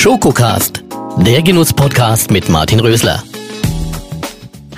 Schokocast, 0.00 0.82
der 1.18 1.42
Genuss-Podcast 1.42 2.30
mit 2.30 2.48
Martin 2.48 2.80
Rösler. 2.80 3.22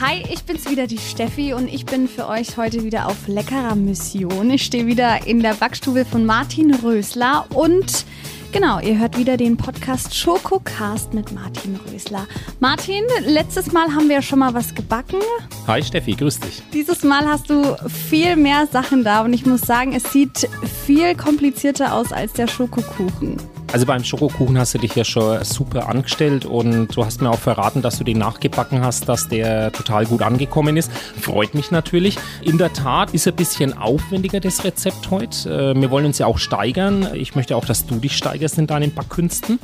Hi, 0.00 0.20
ich 0.28 0.42
bin's 0.42 0.68
wieder, 0.68 0.88
die 0.88 0.98
Steffi, 0.98 1.54
und 1.54 1.72
ich 1.72 1.86
bin 1.86 2.08
für 2.08 2.26
euch 2.26 2.56
heute 2.56 2.82
wieder 2.82 3.06
auf 3.06 3.28
leckerer 3.28 3.76
Mission. 3.76 4.50
Ich 4.50 4.64
stehe 4.64 4.84
wieder 4.86 5.24
in 5.24 5.40
der 5.40 5.54
Backstube 5.54 6.04
von 6.04 6.26
Martin 6.26 6.74
Rösler 6.74 7.46
und 7.54 8.04
Genau, 8.50 8.80
ihr 8.80 8.98
hört 8.98 9.16
wieder 9.16 9.36
den 9.36 9.56
Podcast 9.56 10.14
Schokocast 10.14 11.14
mit 11.14 11.30
Martin 11.30 11.78
Rösler. 11.86 12.26
Martin, 12.58 13.04
letztes 13.24 13.70
Mal 13.70 13.94
haben 13.94 14.08
wir 14.08 14.22
schon 14.22 14.40
mal 14.40 14.52
was 14.54 14.74
gebacken. 14.74 15.20
Hi 15.68 15.84
Steffi, 15.84 16.16
grüß 16.16 16.40
dich. 16.40 16.62
Dieses 16.72 17.04
Mal 17.04 17.28
hast 17.28 17.48
du 17.48 17.76
viel 18.10 18.34
mehr 18.34 18.66
Sachen 18.66 19.04
da 19.04 19.22
und 19.22 19.32
ich 19.32 19.46
muss 19.46 19.60
sagen, 19.60 19.94
es 19.94 20.12
sieht 20.12 20.48
viel 20.84 21.14
komplizierter 21.14 21.94
aus 21.94 22.12
als 22.12 22.32
der 22.32 22.48
Schokokuchen. 22.48 23.36
Also 23.72 23.86
beim 23.86 24.04
Schokokuchen 24.04 24.58
hast 24.58 24.74
du 24.74 24.78
dich 24.78 24.94
ja 24.94 25.02
schon 25.02 25.42
super 25.44 25.88
angestellt 25.88 26.44
und 26.44 26.88
du 26.94 27.06
hast 27.06 27.22
mir 27.22 27.30
auch 27.30 27.38
verraten, 27.38 27.80
dass 27.80 27.96
du 27.96 28.04
den 28.04 28.18
nachgebacken 28.18 28.84
hast, 28.84 29.08
dass 29.08 29.28
der 29.28 29.72
total 29.72 30.04
gut 30.04 30.20
angekommen 30.20 30.76
ist. 30.76 30.92
Freut 30.92 31.54
mich 31.54 31.70
natürlich. 31.70 32.18
In 32.42 32.58
der 32.58 32.74
Tat 32.74 33.14
ist 33.14 33.26
ein 33.26 33.34
bisschen 33.34 33.76
aufwendiger 33.76 34.40
das 34.40 34.62
Rezept 34.64 35.10
heute. 35.10 35.72
Äh, 35.74 35.80
wir 35.80 35.90
wollen 35.90 36.04
uns 36.04 36.18
ja 36.18 36.26
auch 36.26 36.36
steigern. 36.36 37.08
Ich 37.14 37.34
möchte 37.34 37.56
auch, 37.56 37.64
dass 37.64 37.86
du 37.86 37.94
dich 37.94 38.14
steigerst 38.14 38.58
in 38.58 38.66
deinen 38.66 38.92
Backkünsten. 38.92 39.58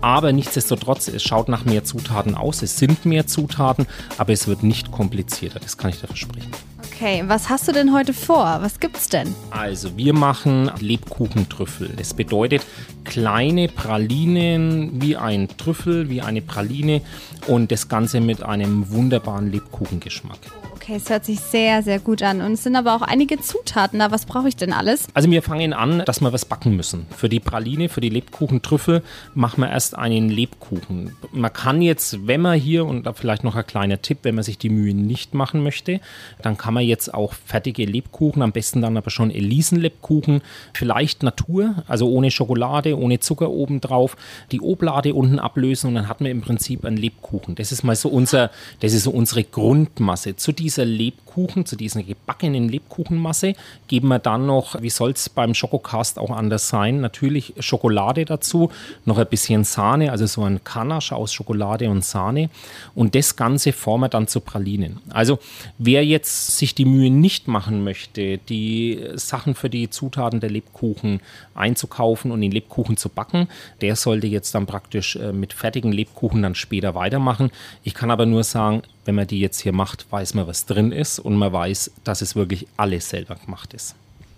Aber 0.00 0.32
nichtsdestotrotz, 0.32 1.06
es 1.06 1.22
schaut 1.22 1.48
nach 1.48 1.64
mehr 1.64 1.84
Zutaten 1.84 2.34
aus. 2.34 2.60
Es 2.60 2.76
sind 2.76 3.06
mehr 3.06 3.28
Zutaten, 3.28 3.86
aber 4.18 4.32
es 4.32 4.48
wird 4.48 4.64
nicht 4.64 4.90
komplizierter. 4.90 5.60
Das 5.60 5.78
kann 5.78 5.90
ich 5.90 6.00
dir 6.00 6.08
versprechen. 6.08 6.50
Okay, 6.94 7.24
was 7.26 7.48
hast 7.48 7.66
du 7.66 7.72
denn 7.72 7.92
heute 7.92 8.12
vor? 8.12 8.58
Was 8.60 8.78
gibt's 8.78 9.08
denn? 9.08 9.34
Also, 9.50 9.96
wir 9.96 10.14
machen 10.14 10.70
Lebkuchentrüffel. 10.78 11.88
Das 11.96 12.14
bedeutet 12.14 12.64
kleine 13.02 13.66
Pralinen 13.66 15.02
wie 15.02 15.16
ein 15.16 15.48
Trüffel, 15.48 16.08
wie 16.08 16.22
eine 16.22 16.40
Praline 16.40 17.00
und 17.48 17.72
das 17.72 17.88
Ganze 17.88 18.20
mit 18.20 18.44
einem 18.44 18.90
wunderbaren 18.90 19.50
Lebkuchengeschmack. 19.50 20.38
Okay, 20.84 20.96
es 20.96 21.08
hört 21.08 21.24
sich 21.24 21.40
sehr, 21.40 21.82
sehr 21.82 21.98
gut 21.98 22.22
an. 22.22 22.42
Und 22.42 22.52
es 22.52 22.62
sind 22.62 22.76
aber 22.76 22.94
auch 22.94 23.00
einige 23.00 23.40
Zutaten 23.40 24.00
da. 24.00 24.10
Was 24.10 24.26
brauche 24.26 24.48
ich 24.48 24.56
denn 24.56 24.74
alles? 24.74 25.06
Also 25.14 25.30
wir 25.30 25.42
fangen 25.42 25.72
an, 25.72 26.02
dass 26.04 26.20
wir 26.20 26.30
was 26.30 26.44
backen 26.44 26.76
müssen. 26.76 27.06
Für 27.08 27.30
die 27.30 27.40
Praline, 27.40 27.88
für 27.88 28.02
die 28.02 28.10
Lebkuchentrüffel 28.10 29.02
machen 29.32 29.62
wir 29.62 29.70
erst 29.70 29.96
einen 29.96 30.28
Lebkuchen. 30.28 31.16
Man 31.32 31.50
kann 31.50 31.80
jetzt, 31.80 32.26
wenn 32.26 32.42
man 32.42 32.58
hier, 32.60 32.84
und 32.84 33.04
da 33.06 33.14
vielleicht 33.14 33.44
noch 33.44 33.54
ein 33.54 33.66
kleiner 33.66 34.02
Tipp, 34.02 34.18
wenn 34.24 34.34
man 34.34 34.44
sich 34.44 34.58
die 34.58 34.68
Mühe 34.68 34.92
nicht 34.92 35.32
machen 35.32 35.62
möchte, 35.62 36.00
dann 36.42 36.58
kann 36.58 36.74
man 36.74 36.82
jetzt 36.84 37.14
auch 37.14 37.32
fertige 37.32 37.86
Lebkuchen, 37.86 38.42
am 38.42 38.52
besten 38.52 38.82
dann 38.82 38.98
aber 38.98 39.08
schon 39.08 39.30
Elisenlebkuchen, 39.30 40.42
vielleicht 40.74 41.22
Natur, 41.22 41.82
also 41.88 42.10
ohne 42.10 42.30
Schokolade, 42.30 42.98
ohne 42.98 43.20
Zucker 43.20 43.48
obendrauf, 43.48 44.18
die 44.52 44.60
Oblade 44.60 45.14
unten 45.14 45.38
ablösen 45.38 45.88
und 45.88 45.94
dann 45.94 46.10
hat 46.10 46.20
man 46.20 46.30
im 46.30 46.42
Prinzip 46.42 46.84
einen 46.84 46.98
Lebkuchen. 46.98 47.54
Das 47.54 47.72
ist 47.72 47.84
mal 47.84 47.96
so 47.96 48.10
unser, 48.10 48.50
das 48.80 48.92
ist 48.92 49.04
so 49.04 49.10
unsere 49.10 49.44
Grundmasse. 49.44 50.36
Zu 50.36 50.52
diesem 50.52 50.73
dieser 50.74 50.84
Lebkuchen, 50.84 51.66
zu 51.66 51.76
dieser 51.76 52.02
gebackenen 52.02 52.68
Lebkuchenmasse, 52.68 53.54
geben 53.86 54.08
wir 54.08 54.18
dann 54.18 54.46
noch, 54.46 54.80
wie 54.82 54.90
soll 54.90 55.12
es 55.12 55.28
beim 55.28 55.54
Schokocast 55.54 56.18
auch 56.18 56.30
anders 56.30 56.68
sein, 56.68 57.00
natürlich 57.00 57.54
Schokolade 57.60 58.24
dazu, 58.24 58.70
noch 59.04 59.18
ein 59.18 59.26
bisschen 59.26 59.64
Sahne, 59.64 60.10
also 60.10 60.26
so 60.26 60.42
ein 60.42 60.64
Kanache 60.64 61.14
aus 61.14 61.32
Schokolade 61.32 61.88
und 61.88 62.04
Sahne. 62.04 62.50
Und 62.94 63.14
das 63.14 63.36
Ganze 63.36 63.72
formen 63.72 64.04
wir 64.04 64.08
dann 64.08 64.26
zu 64.26 64.40
Pralinen. 64.40 65.00
Also 65.10 65.38
wer 65.78 66.04
jetzt 66.04 66.56
sich 66.56 66.74
die 66.74 66.84
Mühe 66.84 67.10
nicht 67.10 67.46
machen 67.46 67.84
möchte, 67.84 68.38
die 68.38 69.04
Sachen 69.14 69.54
für 69.54 69.70
die 69.70 69.90
Zutaten 69.90 70.40
der 70.40 70.50
Lebkuchen 70.50 71.20
einzukaufen 71.54 72.32
und 72.32 72.40
den 72.40 72.50
Lebkuchen 72.50 72.96
zu 72.96 73.08
backen, 73.08 73.48
der 73.80 73.94
sollte 73.96 74.26
jetzt 74.26 74.54
dann 74.54 74.66
praktisch 74.66 75.16
äh, 75.16 75.32
mit 75.32 75.52
fertigen 75.52 75.92
Lebkuchen 75.92 76.42
dann 76.42 76.54
später 76.54 76.94
weitermachen. 76.94 77.50
Ich 77.84 77.94
kann 77.94 78.10
aber 78.10 78.26
nur 78.26 78.42
sagen, 78.42 78.82
wenn 79.04 79.14
man 79.14 79.26
die 79.26 79.40
jetzt 79.40 79.60
hier 79.60 79.72
macht, 79.72 80.10
weiß 80.10 80.34
man, 80.34 80.46
was 80.46 80.66
drin 80.66 80.92
ist 80.92 81.18
und 81.18 81.36
man 81.36 81.52
weiß, 81.52 81.90
dass 82.04 82.22
es 82.22 82.36
wirklich 82.36 82.66
alles 82.76 83.08
selber 83.08 83.36
gemacht 83.36 83.74
ist. 83.74 83.94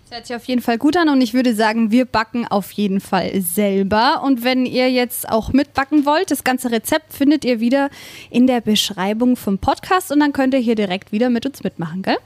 Das 0.08 0.18
hört 0.18 0.26
sich 0.28 0.36
auf 0.36 0.44
jeden 0.44 0.62
Fall 0.62 0.78
gut 0.78 0.96
an 0.96 1.08
und 1.08 1.20
ich 1.20 1.34
würde 1.34 1.52
sagen, 1.54 1.90
wir 1.90 2.04
backen 2.04 2.46
auf 2.46 2.70
jeden 2.70 3.00
Fall 3.00 3.40
selber. 3.40 4.22
Und 4.22 4.44
wenn 4.44 4.64
ihr 4.64 4.88
jetzt 4.88 5.28
auch 5.28 5.52
mitbacken 5.52 6.06
wollt, 6.06 6.30
das 6.30 6.44
ganze 6.44 6.70
Rezept 6.70 7.12
findet 7.12 7.44
ihr 7.44 7.58
wieder 7.58 7.90
in 8.30 8.46
der 8.46 8.60
Beschreibung 8.60 9.34
vom 9.34 9.58
Podcast 9.58 10.12
und 10.12 10.20
dann 10.20 10.32
könnt 10.32 10.54
ihr 10.54 10.60
hier 10.60 10.76
direkt 10.76 11.10
wieder 11.10 11.28
mit 11.28 11.44
uns 11.44 11.64
mitmachen, 11.64 12.02
gell? 12.02 12.18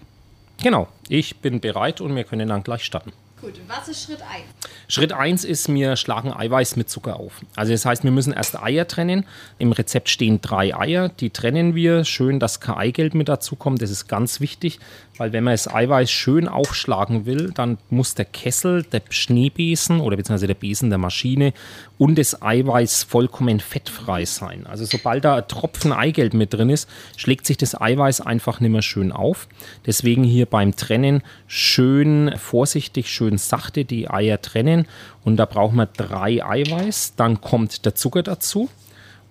Genau, 0.62 0.88
ich 1.08 1.36
bin 1.36 1.60
bereit 1.60 2.02
und 2.02 2.14
wir 2.14 2.24
können 2.24 2.50
dann 2.50 2.62
gleich 2.62 2.84
starten. 2.84 3.12
Gut, 3.40 3.54
was 3.68 3.88
ist 3.88 4.04
Schritt 4.04 4.20
1? 4.20 4.44
Schritt 4.88 5.12
1 5.14 5.44
ist, 5.44 5.72
wir 5.72 5.96
schlagen 5.96 6.30
Eiweiß 6.30 6.76
mit 6.76 6.90
Zucker 6.90 7.18
auf. 7.18 7.40
Also 7.56 7.72
das 7.72 7.86
heißt, 7.86 8.04
wir 8.04 8.10
müssen 8.10 8.34
erst 8.34 8.60
Eier 8.62 8.86
trennen. 8.86 9.24
Im 9.58 9.72
Rezept 9.72 10.10
stehen 10.10 10.42
drei 10.42 10.76
Eier, 10.76 11.08
die 11.08 11.30
trennen 11.30 11.74
wir. 11.74 12.04
Schön, 12.04 12.38
dass 12.38 12.60
kein 12.60 12.74
Eigelb 12.74 13.14
mit 13.14 13.30
dazu 13.30 13.56
kommt, 13.56 13.80
das 13.80 13.90
ist 13.90 14.08
ganz 14.08 14.40
wichtig, 14.40 14.78
weil 15.16 15.32
wenn 15.32 15.44
man 15.44 15.54
das 15.54 15.72
Eiweiß 15.72 16.10
schön 16.10 16.48
aufschlagen 16.48 17.24
will, 17.24 17.52
dann 17.54 17.78
muss 17.88 18.14
der 18.14 18.26
Kessel, 18.26 18.82
der 18.82 19.00
Schneebesen 19.08 20.00
oder 20.00 20.16
beziehungsweise 20.16 20.46
der 20.46 20.54
Besen 20.54 20.90
der 20.90 20.98
Maschine 20.98 21.54
und 21.96 22.18
das 22.18 22.42
Eiweiß 22.42 23.04
vollkommen 23.04 23.60
fettfrei 23.60 24.24
sein. 24.26 24.66
Also 24.66 24.84
sobald 24.84 25.24
da 25.24 25.36
ein 25.36 25.48
Tropfen 25.48 25.92
Eigelb 25.92 26.34
mit 26.34 26.52
drin 26.52 26.68
ist, 26.68 26.88
schlägt 27.16 27.46
sich 27.46 27.56
das 27.56 27.80
Eiweiß 27.80 28.20
einfach 28.20 28.60
nicht 28.60 28.70
mehr 28.70 28.82
schön 28.82 29.12
auf. 29.12 29.48
Deswegen 29.86 30.24
hier 30.24 30.46
beim 30.46 30.76
Trennen 30.76 31.22
schön 31.46 32.34
vorsichtig, 32.36 33.10
schön 33.10 33.29
sachte 33.38 33.84
die 33.84 34.10
Eier 34.10 34.40
trennen 34.40 34.86
und 35.24 35.36
da 35.36 35.44
brauchen 35.44 35.76
wir 35.76 35.86
drei 35.86 36.44
Eiweiß. 36.44 37.14
Dann 37.16 37.40
kommt 37.40 37.84
der 37.84 37.94
Zucker 37.94 38.22
dazu 38.22 38.68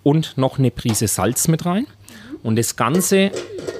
und 0.02 0.36
noch 0.38 0.58
eine 0.58 0.70
Prise 0.70 1.08
Salz 1.08 1.48
mit 1.48 1.66
rein. 1.66 1.86
Und 2.42 2.56
das 2.56 2.76
Ganze 2.76 3.30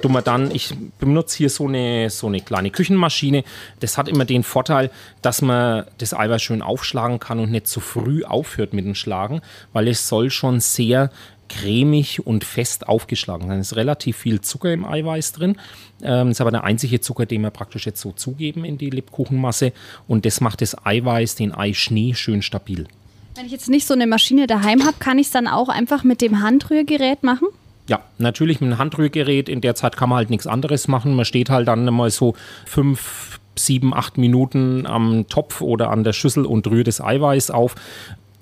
tun 0.01 0.11
wir 0.11 0.21
dann, 0.21 0.51
ich 0.51 0.73
benutze 0.99 1.37
hier 1.37 1.49
so 1.49 1.67
eine, 1.67 2.09
so 2.09 2.27
eine 2.27 2.41
kleine 2.41 2.69
Küchenmaschine. 2.69 3.43
Das 3.79 3.97
hat 3.97 4.07
immer 4.07 4.25
den 4.25 4.43
Vorteil, 4.43 4.91
dass 5.21 5.41
man 5.41 5.85
das 5.97 6.13
Eiweiß 6.13 6.41
schön 6.41 6.61
aufschlagen 6.61 7.19
kann 7.19 7.39
und 7.39 7.51
nicht 7.51 7.67
zu 7.67 7.79
früh 7.79 8.23
aufhört 8.23 8.73
mit 8.73 8.85
dem 8.85 8.95
Schlagen, 8.95 9.41
weil 9.73 9.87
es 9.87 10.07
soll 10.07 10.29
schon 10.29 10.59
sehr 10.59 11.11
cremig 11.51 12.25
und 12.25 12.43
fest 12.43 12.87
aufgeschlagen. 12.87 13.51
Es 13.51 13.71
ist 13.71 13.75
relativ 13.75 14.17
viel 14.17 14.41
Zucker 14.41 14.71
im 14.71 14.85
Eiweiß 14.85 15.33
drin. 15.33 15.57
Ähm, 16.01 16.27
das 16.27 16.37
ist 16.37 16.41
aber 16.41 16.51
der 16.51 16.63
einzige 16.63 17.01
Zucker, 17.01 17.25
den 17.25 17.41
wir 17.41 17.51
praktisch 17.51 17.85
jetzt 17.85 18.01
so 18.01 18.11
zugeben 18.11 18.63
in 18.63 18.77
die 18.77 18.89
Lebkuchenmasse. 18.89 19.73
Und 20.07 20.25
das 20.25 20.41
macht 20.41 20.61
das 20.61 20.85
Eiweiß, 20.85 21.35
den 21.35 21.51
Eischnee, 21.53 22.13
schön 22.15 22.41
stabil. 22.41 22.87
Wenn 23.35 23.45
ich 23.45 23.51
jetzt 23.51 23.69
nicht 23.69 23.87
so 23.87 23.93
eine 23.93 24.07
Maschine 24.07 24.47
daheim 24.47 24.83
habe, 24.85 24.97
kann 24.99 25.19
ich 25.19 25.27
es 25.27 25.33
dann 25.33 25.47
auch 25.47 25.69
einfach 25.69 26.03
mit 26.03 26.21
dem 26.21 26.41
Handrührgerät 26.41 27.23
machen? 27.23 27.47
Ja, 27.87 28.01
natürlich 28.17 28.61
mit 28.61 28.69
einem 28.69 28.79
Handrührgerät. 28.79 29.49
In 29.49 29.61
der 29.61 29.75
Zeit 29.75 29.97
kann 29.97 30.09
man 30.09 30.17
halt 30.17 30.29
nichts 30.29 30.47
anderes 30.47 30.87
machen. 30.87 31.15
Man 31.15 31.25
steht 31.25 31.49
halt 31.49 31.67
dann 31.67 31.85
mal 31.85 32.09
so 32.09 32.35
fünf, 32.65 33.39
sieben, 33.55 33.93
acht 33.93 34.17
Minuten 34.17 34.85
am 34.85 35.27
Topf 35.27 35.61
oder 35.61 35.89
an 35.89 36.03
der 36.03 36.13
Schüssel 36.13 36.45
und 36.45 36.67
rührt 36.67 36.87
das 36.87 37.01
Eiweiß 37.01 37.51
auf. 37.51 37.75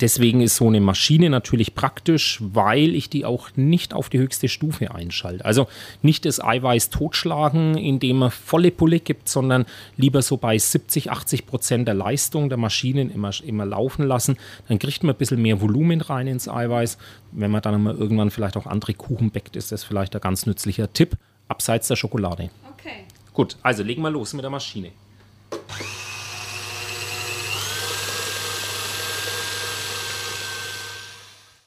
Deswegen 0.01 0.41
ist 0.41 0.55
so 0.55 0.67
eine 0.67 0.79
Maschine 0.79 1.29
natürlich 1.29 1.75
praktisch, 1.75 2.39
weil 2.41 2.95
ich 2.95 3.09
die 3.09 3.25
auch 3.25 3.49
nicht 3.55 3.93
auf 3.93 4.09
die 4.09 4.19
höchste 4.19 4.47
Stufe 4.47 4.93
einschalte. 4.93 5.43
Also 5.43 5.67
nicht 6.01 6.25
das 6.25 6.41
Eiweiß 6.41 6.89
totschlagen, 6.89 7.77
indem 7.77 8.19
man 8.19 8.31
volle 8.31 8.71
Pulle 8.71 8.99
gibt, 9.01 9.27
sondern 9.27 9.65
lieber 9.97 10.21
so 10.21 10.37
bei 10.37 10.57
70, 10.57 11.11
80 11.11 11.45
Prozent 11.45 11.87
der 11.87 11.95
Leistung 11.95 12.47
der 12.47 12.57
Maschinen 12.57 13.11
immer, 13.11 13.31
immer 13.45 13.65
laufen 13.65 14.05
lassen. 14.05 14.37
Dann 14.69 14.79
kriegt 14.79 15.03
man 15.03 15.15
ein 15.15 15.17
bisschen 15.17 15.41
mehr 15.41 15.59
Volumen 15.59 15.99
rein 15.99 16.27
ins 16.27 16.47
Eiweiß. 16.47 16.97
Wenn 17.31 17.51
man 17.51 17.61
dann 17.61 17.83
mal 17.83 17.95
irgendwann 17.95 18.31
vielleicht 18.31 18.55
auch 18.55 18.67
andere 18.67 18.93
Kuchen 18.93 19.31
backt, 19.31 19.55
ist 19.55 19.71
das 19.71 19.83
vielleicht 19.83 20.15
ein 20.15 20.21
ganz 20.21 20.45
nützlicher 20.45 20.91
Tipp, 20.93 21.17
abseits 21.49 21.89
der 21.89 21.97
Schokolade. 21.97 22.49
Okay. 22.73 23.03
Gut, 23.33 23.57
also 23.61 23.83
legen 23.83 24.01
wir 24.01 24.11
los 24.11 24.33
mit 24.33 24.43
der 24.43 24.49
Maschine. 24.49 24.91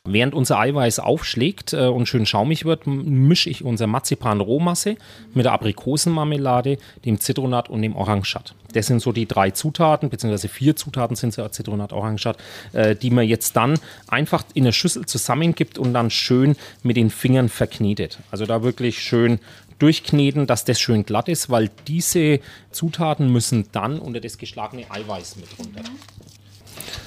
Während 0.05 0.35
unser 0.35 0.59
Eiweiß 0.59 0.99
aufschlägt 0.99 1.75
äh, 1.75 1.87
und 1.87 2.07
schön 2.07 2.27
schaumig 2.27 2.65
wird, 2.65 2.89
mische 2.89 3.49
ich 3.49 3.63
unser 3.63 3.87
Marzipan-Rohmasse 3.87 4.97
mit 5.33 5.45
der 5.45 5.53
Aprikosenmarmelade, 5.53 6.79
dem 7.05 7.21
Zitronat 7.21 7.71
und 7.71 7.83
dem 7.83 7.95
Orangat. 7.95 8.57
Das 8.73 8.89
sind 8.89 9.01
so 9.01 9.13
die 9.13 9.27
drei 9.27 9.53
Zutaten, 9.53 10.11
beziehungsweise 10.11 10.49
vier 10.49 10.75
Zutaten 10.75 11.15
sind 11.15 11.39
es 11.39 11.53
Zitronat, 11.53 11.93
Orangat, 11.93 12.37
äh, 12.73 12.97
die 12.97 13.11
man 13.11 13.29
jetzt 13.29 13.55
dann 13.55 13.79
einfach 14.09 14.43
in 14.55 14.65
der 14.65 14.73
Schüssel 14.73 15.07
zusammengibt 15.07 15.79
und 15.79 15.95
dann 15.95 16.11
schön 16.11 16.57
mit 16.83 16.97
den 16.97 17.09
Fingern 17.09 17.49
verknetet. 17.49 18.19
Also 18.33 18.45
da 18.45 18.65
wirklich 18.65 18.99
schön 18.99 19.39
durchkneten, 19.79 20.49
dass 20.49 20.65
das 20.65 20.81
schön 20.81 21.07
glatt 21.07 21.29
ist, 21.29 21.49
weil 21.49 21.71
diese 21.87 22.41
Zutaten 22.73 23.31
müssen 23.31 23.69
dann 23.71 24.01
unter 24.01 24.19
das 24.19 24.37
geschlagene 24.37 24.91
Eiweiß 24.91 25.37
mit 25.37 25.57
runter. 25.61 25.83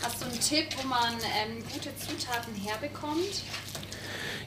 Hast 0.01 0.22
du 0.22 0.25
einen 0.25 0.39
Tipp, 0.39 0.68
wo 0.81 0.88
man 0.88 1.13
ähm, 1.38 1.63
gute 1.74 1.95
Zutaten 1.98 2.54
herbekommt? 2.56 3.44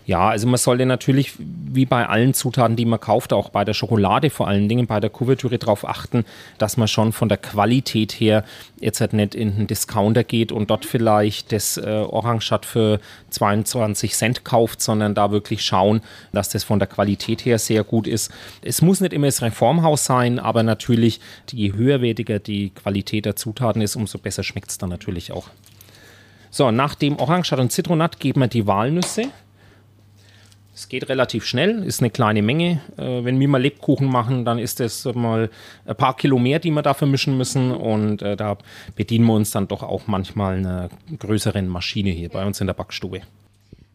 Ja, 0.09 0.31
also 0.31 0.47
man 0.47 0.57
sollte 0.57 0.87
natürlich, 0.87 1.35
wie 1.39 1.85
bei 1.85 2.09
allen 2.09 2.33
Zutaten, 2.33 2.77
die 2.77 2.87
man 2.87 2.99
kauft, 2.99 3.35
auch 3.35 3.51
bei 3.51 3.67
der 3.67 3.75
Schokolade 3.75 4.31
vor 4.31 4.49
allen 4.49 4.67
Dingen, 4.67 4.87
bei 4.87 5.01
der 5.01 5.11
Kuvertüre 5.11 5.59
darauf 5.59 5.87
achten, 5.87 6.25
dass 6.57 6.79
man 6.79 6.89
schon 6.89 7.13
von 7.13 7.29
der 7.29 7.37
Qualität 7.37 8.13
her 8.13 8.43
jetzt 8.81 9.03
halt 9.03 9.13
nicht 9.13 9.35
in 9.35 9.53
einen 9.53 9.67
Discounter 9.67 10.25
geht 10.25 10.51
und 10.51 10.71
dort 10.71 10.87
vielleicht 10.87 11.53
das 11.53 11.77
äh, 11.77 12.07
Orangenschat 12.09 12.65
für 12.65 13.01
22 13.29 14.15
Cent 14.15 14.45
kauft, 14.45 14.81
sondern 14.81 15.15
da 15.15 15.31
wirklich 15.31 15.63
schauen, 15.63 16.01
dass 16.33 16.49
das 16.49 16.65
von 16.65 16.79
der 16.79 16.89
Qualität 16.89 17.45
her 17.45 17.59
sehr 17.59 17.85
gut 17.85 18.07
ist. 18.07 18.33
Es 18.63 18.81
muss 18.81 19.03
nicht 19.03 19.13
immer 19.13 19.27
das 19.27 19.43
Reformhaus 19.43 20.07
sein, 20.07 20.39
aber 20.39 20.63
natürlich, 20.63 21.21
je 21.53 21.75
höherwertiger 21.75 22.39
die 22.39 22.71
Qualität 22.71 23.27
der 23.27 23.37
Zutaten 23.37 23.83
ist, 23.83 23.95
umso 23.95 24.17
besser 24.17 24.43
schmeckt 24.43 24.71
es 24.71 24.79
dann 24.79 24.89
natürlich 24.89 25.33
auch. 25.33 25.49
So, 26.51 26.71
nach 26.71 26.95
dem 26.95 27.19
Orangenschat 27.19 27.59
und 27.59 27.73
Zitronat 27.73 28.19
geben 28.21 28.41
wir 28.41 28.49
die 28.49 28.67
Walnüsse. 28.67 29.25
Es 30.79 30.89
geht 30.89 31.09
relativ 31.09 31.45
schnell, 31.45 31.83
ist 31.83 32.01
eine 32.03 32.11
kleine 32.11 32.41
Menge. 32.41 32.81
Äh, 32.97 33.25
wenn 33.25 33.41
wir 33.41 33.49
mal 33.49 33.61
Lebkuchen 33.61 34.07
machen, 34.07 34.45
dann 34.45 34.61
ist 34.61 34.79
das 34.79 35.05
mal 35.07 35.51
ein 35.85 35.97
paar 35.97 36.17
Kilo 36.17 36.39
mehr, 36.39 36.61
die 36.61 36.71
wir 36.71 36.83
dafür 36.83 37.09
mischen 37.09 37.37
müssen. 37.37 37.73
Und 37.73 38.23
äh, 38.23 38.37
da 38.37 38.57
bedienen 38.95 39.27
wir 39.27 39.35
uns 39.35 39.51
dann 39.51 39.67
doch 39.67 39.83
auch 39.83 40.07
manchmal 40.07 40.59
einer 40.59 40.89
größeren 41.19 41.67
Maschine 41.67 42.11
hier 42.11 42.29
bei 42.29 42.47
uns 42.47 42.61
in 42.61 42.69
der 42.69 42.75
Backstube. 42.75 43.23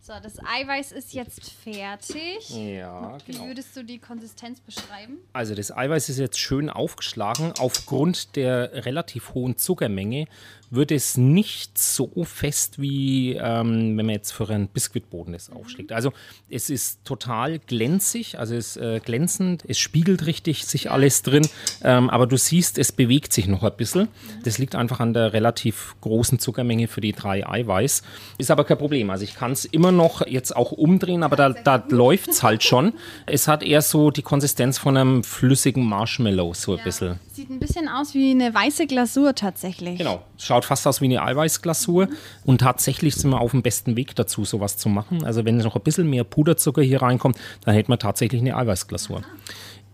So, 0.02 0.12
das 0.22 0.38
Eiweiß 0.40 0.92
ist 0.92 1.14
jetzt 1.14 1.54
fertig. 1.54 2.50
Ja, 2.50 3.18
Wie 3.26 3.32
genau. 3.32 3.48
würdest 3.48 3.78
du 3.78 3.86
die 3.86 4.00
Konsistenz 4.00 4.60
beschreiben? 4.60 5.20
Also 5.32 5.56
das 5.56 5.72
Eiweiß 5.72 6.10
ist 6.10 6.20
jetzt 6.20 6.38
schön 6.38 6.70
aufgeschlagen. 6.70 7.54
Aufgrund 7.58 8.36
der 8.36 8.86
relativ 8.86 9.34
hohen 9.34 9.56
Zuckermenge 9.56 10.28
wird 10.76 10.92
es 10.92 11.18
nicht 11.18 11.78
so 11.78 12.10
fest, 12.24 12.82
wie 12.82 13.34
ähm, 13.34 13.98
wenn 13.98 14.06
man 14.08 14.10
jetzt 14.10 14.32
für 14.32 14.50
einen 14.50 14.68
Biskuitboden 14.68 15.34
das 15.34 15.52
aufschlägt. 15.52 15.92
Also 15.92 16.12
es 16.50 16.70
ist 16.70 17.06
total 17.06 17.60
glänzig, 17.60 18.40
also 18.40 18.56
es 18.56 18.76
ist 18.76 18.82
äh, 18.82 19.00
glänzend, 19.04 19.64
es 19.68 19.78
spiegelt 19.78 20.26
richtig 20.26 20.66
sich 20.66 20.90
alles 20.90 21.22
drin, 21.22 21.48
ähm, 21.84 22.10
aber 22.10 22.26
du 22.26 22.38
siehst, 22.38 22.80
es 22.80 22.92
bewegt 22.92 23.34
sich 23.34 23.48
noch 23.48 23.64
ein 23.64 23.76
bisschen. 23.78 24.08
Das 24.44 24.58
liegt 24.58 24.76
einfach 24.76 25.00
an 25.00 25.14
der 25.14 25.34
relativ 25.34 25.96
großen 26.02 26.40
Zuckermenge 26.40 26.88
für 26.88 27.02
die 27.02 27.12
drei 27.12 27.48
Eiweiß. 27.48 28.02
Ist 28.40 28.52
aber 28.52 28.64
kein 28.64 28.78
Problem. 28.78 29.10
Also 29.12 29.24
ich 29.24 29.36
kann 29.36 29.52
es 29.52 29.66
immer 29.66 29.92
noch 29.92 30.26
jetzt 30.26 30.56
auch 30.56 30.72
umdrehen, 30.72 31.24
aber 31.24 31.36
da, 31.36 31.50
da 31.50 31.84
läuft 31.90 32.30
es 32.30 32.42
halt 32.42 32.64
schon. 32.64 32.94
Es 33.28 33.48
hat 33.48 33.62
eher 33.62 33.82
so 33.82 34.10
die 34.10 34.24
Konsistenz 34.24 34.80
von 34.80 34.98
einem 34.98 35.24
flüssigen 35.24 35.86
Marshmallow, 35.86 36.54
so 36.54 36.76
ein 36.76 36.84
bisschen. 36.84 37.20
Sieht 37.34 37.50
ein 37.50 37.58
bisschen 37.58 37.88
aus 37.90 38.14
wie 38.14 38.30
eine 38.30 38.54
weiße 38.54 38.86
Glasur 38.86 39.34
tatsächlich. 39.34 39.98
Genau, 39.98 40.22
schaut 40.38 40.66
fast 40.66 40.86
aus 40.86 41.02
wie 41.02 41.06
eine 41.06 41.24
Eiweißglasur 41.24 42.08
und 42.46 42.62
tatsächlich 42.62 43.16
sind 43.16 43.32
wir 43.32 43.42
auf 43.42 43.50
dem 43.50 43.64
besten 43.64 43.96
Weg 43.96 44.16
dazu, 44.16 44.46
sowas 44.46 44.78
zu 44.78 44.88
machen. 44.88 45.24
Also 45.24 45.44
wenn 45.44 45.58
noch 45.58 45.76
ein 45.76 45.82
bisschen 45.82 46.08
mehr 46.08 46.26
Puderzucker 46.26 46.84
hier 46.84 47.02
reinkommt, 47.02 47.40
dann 47.66 47.74
hätten 47.74 47.92
wir 47.92 47.98
tatsächlich 47.98 48.40
eine 48.40 48.56
Eiweißglasur. 48.56 49.24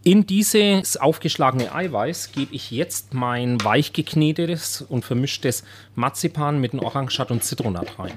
In 0.01 0.25
dieses 0.25 0.95
aufgeschlagene 0.95 1.75
Eiweiß 1.75 2.31
gebe 2.31 2.55
ich 2.55 2.71
jetzt 2.71 3.13
mein 3.13 3.61
weich 3.65 3.91
geknetetes 3.91 4.81
und 4.81 5.03
vermischtes 5.03 5.65
Marzipan 5.93 6.61
mit 6.61 6.71
dem 6.71 6.79
Orangenschat 6.79 7.31
und 7.31 7.43
Zitronat 7.43 7.99
rein. 7.99 8.13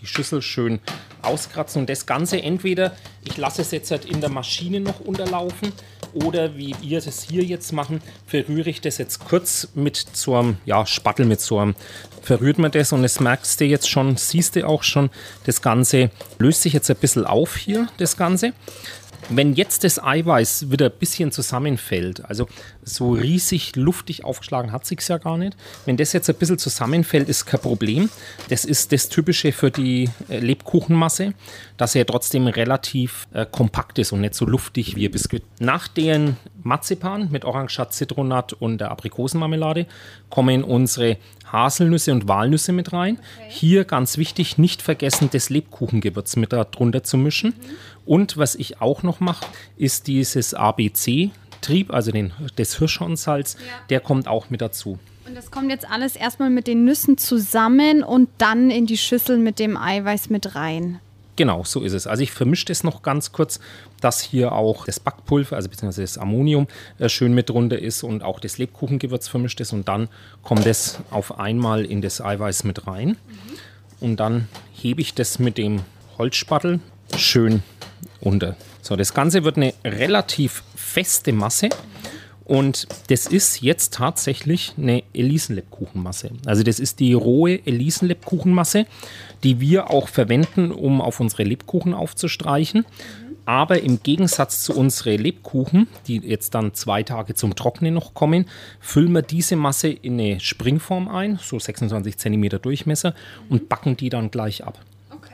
Die 0.00 0.06
Schüssel 0.06 0.40
schön 0.40 0.80
auskratzen 1.20 1.82
und 1.82 1.90
das 1.90 2.06
Ganze 2.06 2.40
entweder, 2.40 2.96
ich 3.24 3.36
lasse 3.36 3.60
es 3.60 3.72
jetzt 3.72 3.90
halt 3.90 4.06
in 4.06 4.22
der 4.22 4.30
Maschine 4.30 4.80
noch 4.80 5.00
unterlaufen 5.00 5.74
oder 6.14 6.56
wie 6.56 6.74
wir 6.80 7.02
das 7.02 7.24
hier 7.24 7.44
jetzt 7.44 7.72
machen, 7.72 8.00
verrühre 8.26 8.70
ich 8.70 8.80
das 8.80 8.96
jetzt 8.96 9.18
kurz 9.18 9.68
mit 9.74 10.06
so 10.14 10.34
einem 10.34 10.56
ja, 10.64 10.86
Spattel, 10.86 11.26
mit 11.26 11.42
so 11.42 11.58
einem, 11.58 11.74
verrührt 12.22 12.58
man 12.58 12.70
das 12.70 12.94
und 12.94 13.02
das 13.02 13.20
merkst 13.20 13.60
du 13.60 13.66
jetzt 13.66 13.90
schon, 13.90 14.16
siehst 14.16 14.56
du 14.56 14.66
auch 14.66 14.82
schon, 14.82 15.10
das 15.44 15.60
Ganze 15.60 16.10
löst 16.38 16.62
sich 16.62 16.72
jetzt 16.72 16.88
ein 16.88 16.96
bisschen 16.96 17.26
auf 17.26 17.54
hier, 17.56 17.88
das 17.98 18.16
Ganze. 18.16 18.54
Wenn 19.30 19.52
jetzt 19.52 19.84
das 19.84 20.02
Eiweiß 20.02 20.70
wieder 20.70 20.86
ein 20.86 20.98
bisschen 20.98 21.32
zusammenfällt, 21.32 22.24
also 22.24 22.48
so 22.82 23.12
riesig 23.12 23.76
luftig 23.76 24.24
aufgeschlagen 24.24 24.72
hat 24.72 24.86
sich 24.86 25.06
ja 25.06 25.18
gar 25.18 25.36
nicht. 25.36 25.56
Wenn 25.84 25.98
das 25.98 26.14
jetzt 26.14 26.30
ein 26.30 26.36
bisschen 26.36 26.58
zusammenfällt, 26.58 27.28
ist 27.28 27.44
kein 27.44 27.60
Problem. 27.60 28.08
Das 28.48 28.64
ist 28.64 28.90
das 28.92 29.10
Typische 29.10 29.52
für 29.52 29.70
die 29.70 30.08
äh, 30.28 30.38
Lebkuchenmasse, 30.38 31.34
dass 31.76 31.94
er 31.94 32.06
trotzdem 32.06 32.46
relativ 32.46 33.28
äh, 33.34 33.44
kompakt 33.44 33.98
ist 33.98 34.12
und 34.12 34.22
nicht 34.22 34.34
so 34.34 34.46
luftig 34.46 34.96
wie 34.96 35.06
ein 35.06 35.12
Biskuit. 35.12 35.42
Nach 35.60 35.88
den 35.88 36.36
Marzipan 36.62 37.30
mit 37.30 37.44
Orangenschat, 37.44 37.92
Zitronat 37.92 38.54
und 38.54 38.78
der 38.78 38.90
Aprikosenmarmelade 38.90 39.86
kommen 40.30 40.64
unsere 40.64 41.18
Haselnüsse 41.52 42.12
und 42.12 42.28
Walnüsse 42.28 42.72
mit 42.72 42.92
rein. 42.92 43.18
Hier 43.48 43.84
ganz 43.84 44.18
wichtig, 44.18 44.58
nicht 44.58 44.82
vergessen, 44.82 45.30
das 45.32 45.50
Lebkuchengewürz 45.50 46.36
mit 46.36 46.52
darunter 46.52 47.02
zu 47.04 47.16
mischen. 47.16 47.54
Und 48.08 48.38
was 48.38 48.54
ich 48.54 48.80
auch 48.80 49.02
noch 49.02 49.20
mache, 49.20 49.44
ist 49.76 50.06
dieses 50.06 50.54
ABC-Trieb, 50.54 51.92
also 51.92 52.10
den, 52.10 52.32
das 52.56 52.78
Hirschhornsalz, 52.78 53.58
der 53.90 54.00
kommt 54.00 54.28
auch 54.28 54.48
mit 54.48 54.62
dazu. 54.62 54.98
Und 55.26 55.34
das 55.34 55.50
kommt 55.50 55.70
jetzt 55.70 55.86
alles 55.90 56.16
erstmal 56.16 56.48
mit 56.48 56.66
den 56.66 56.86
Nüssen 56.86 57.18
zusammen 57.18 58.02
und 58.02 58.30
dann 58.38 58.70
in 58.70 58.86
die 58.86 58.96
Schüssel 58.96 59.36
mit 59.36 59.58
dem 59.58 59.76
Eiweiß 59.76 60.30
mit 60.30 60.54
rein. 60.54 61.00
Genau, 61.36 61.64
so 61.64 61.82
ist 61.82 61.92
es. 61.92 62.06
Also 62.06 62.22
ich 62.22 62.32
vermische 62.32 62.64
das 62.64 62.82
noch 62.82 63.02
ganz 63.02 63.30
kurz, 63.30 63.60
dass 64.00 64.22
hier 64.22 64.52
auch 64.52 64.86
das 64.86 65.00
Backpulver, 65.00 65.56
also 65.56 65.68
beziehungsweise 65.68 66.00
das 66.00 66.16
Ammonium 66.16 66.66
äh, 66.98 67.10
schön 67.10 67.34
mit 67.34 67.50
drunter 67.50 67.78
ist 67.78 68.04
und 68.04 68.22
auch 68.22 68.40
das 68.40 68.56
Lebkuchengewürz 68.56 69.28
vermischt 69.28 69.60
ist 69.60 69.74
und 69.74 69.86
dann 69.86 70.08
kommt 70.42 70.64
das 70.64 71.00
auf 71.10 71.38
einmal 71.38 71.84
in 71.84 72.00
das 72.00 72.22
Eiweiß 72.22 72.64
mit 72.64 72.86
rein. 72.86 73.18
Und 74.00 74.16
dann 74.16 74.48
hebe 74.72 75.02
ich 75.02 75.12
das 75.12 75.38
mit 75.38 75.58
dem 75.58 75.82
Holzspattel 76.16 76.80
schön 77.18 77.62
unter. 78.20 78.56
So, 78.82 78.96
das 78.96 79.14
Ganze 79.14 79.44
wird 79.44 79.56
eine 79.56 79.74
relativ 79.84 80.62
feste 80.74 81.32
Masse. 81.32 81.68
Und 82.48 82.88
das 83.08 83.26
ist 83.26 83.60
jetzt 83.60 83.92
tatsächlich 83.92 84.72
eine 84.78 85.02
Elisenlebkuchenmasse. 85.12 86.30
Also 86.46 86.62
das 86.62 86.80
ist 86.80 86.98
die 86.98 87.12
rohe 87.12 87.60
Elisenlebkuchenmasse, 87.66 88.86
die 89.44 89.60
wir 89.60 89.90
auch 89.90 90.08
verwenden, 90.08 90.72
um 90.72 91.02
auf 91.02 91.20
unsere 91.20 91.42
Lebkuchen 91.42 91.92
aufzustreichen. 91.92 92.86
Aber 93.44 93.82
im 93.82 94.02
Gegensatz 94.02 94.62
zu 94.62 94.74
unseren 94.74 95.18
Lebkuchen, 95.18 95.88
die 96.06 96.18
jetzt 96.18 96.54
dann 96.54 96.72
zwei 96.72 97.02
Tage 97.02 97.34
zum 97.34 97.54
Trocknen 97.54 97.92
noch 97.94 98.14
kommen, 98.14 98.46
füllen 98.80 99.12
wir 99.12 99.22
diese 99.22 99.56
Masse 99.56 99.88
in 99.88 100.20
eine 100.20 100.40
Springform 100.40 101.08
ein, 101.08 101.38
so 101.42 101.58
26 101.58 102.16
cm 102.16 102.62
Durchmesser, 102.62 103.14
und 103.50 103.68
backen 103.68 103.96
die 103.96 104.08
dann 104.08 104.30
gleich 104.30 104.64
ab. 104.64 104.78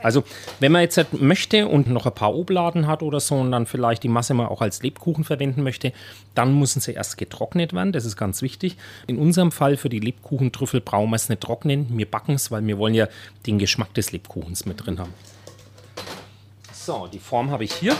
Also, 0.05 0.23
wenn 0.59 0.71
man 0.71 0.83
jetzt 0.83 0.97
halt 0.97 1.19
möchte 1.19 1.67
und 1.67 1.89
noch 1.89 2.05
ein 2.05 2.13
paar 2.13 2.35
Obladen 2.35 2.85
hat 2.85 3.01
oder 3.01 3.19
so 3.19 3.33
und 3.37 3.51
dann 3.51 3.65
vielleicht 3.65 4.03
die 4.03 4.07
Masse 4.07 4.35
mal 4.35 4.45
auch 4.45 4.61
als 4.61 4.83
Lebkuchen 4.83 5.23
verwenden 5.23 5.63
möchte, 5.63 5.93
dann 6.35 6.59
müssen 6.59 6.79
sie 6.79 6.91
erst 6.91 7.17
getrocknet 7.17 7.73
werden. 7.73 7.91
Das 7.91 8.05
ist 8.05 8.15
ganz 8.15 8.43
wichtig. 8.43 8.77
In 9.07 9.17
unserem 9.17 9.51
Fall 9.51 9.77
für 9.77 9.89
die 9.89 9.99
Lebkuchentrüffel 9.99 10.79
brauchen 10.79 11.09
wir 11.09 11.15
es 11.15 11.27
nicht 11.27 11.41
trocknen. 11.41 11.87
Wir 11.97 12.05
backen 12.05 12.35
es, 12.35 12.51
weil 12.51 12.63
wir 12.67 12.77
wollen 12.77 12.93
ja 12.93 13.07
den 13.47 13.57
Geschmack 13.57 13.95
des 13.95 14.11
Lebkuchens 14.11 14.67
mit 14.67 14.85
drin 14.85 14.99
haben. 14.99 15.13
So, 16.71 17.09
die 17.11 17.17
Form 17.17 17.49
habe 17.49 17.63
ich 17.63 17.73
hier. 17.73 17.95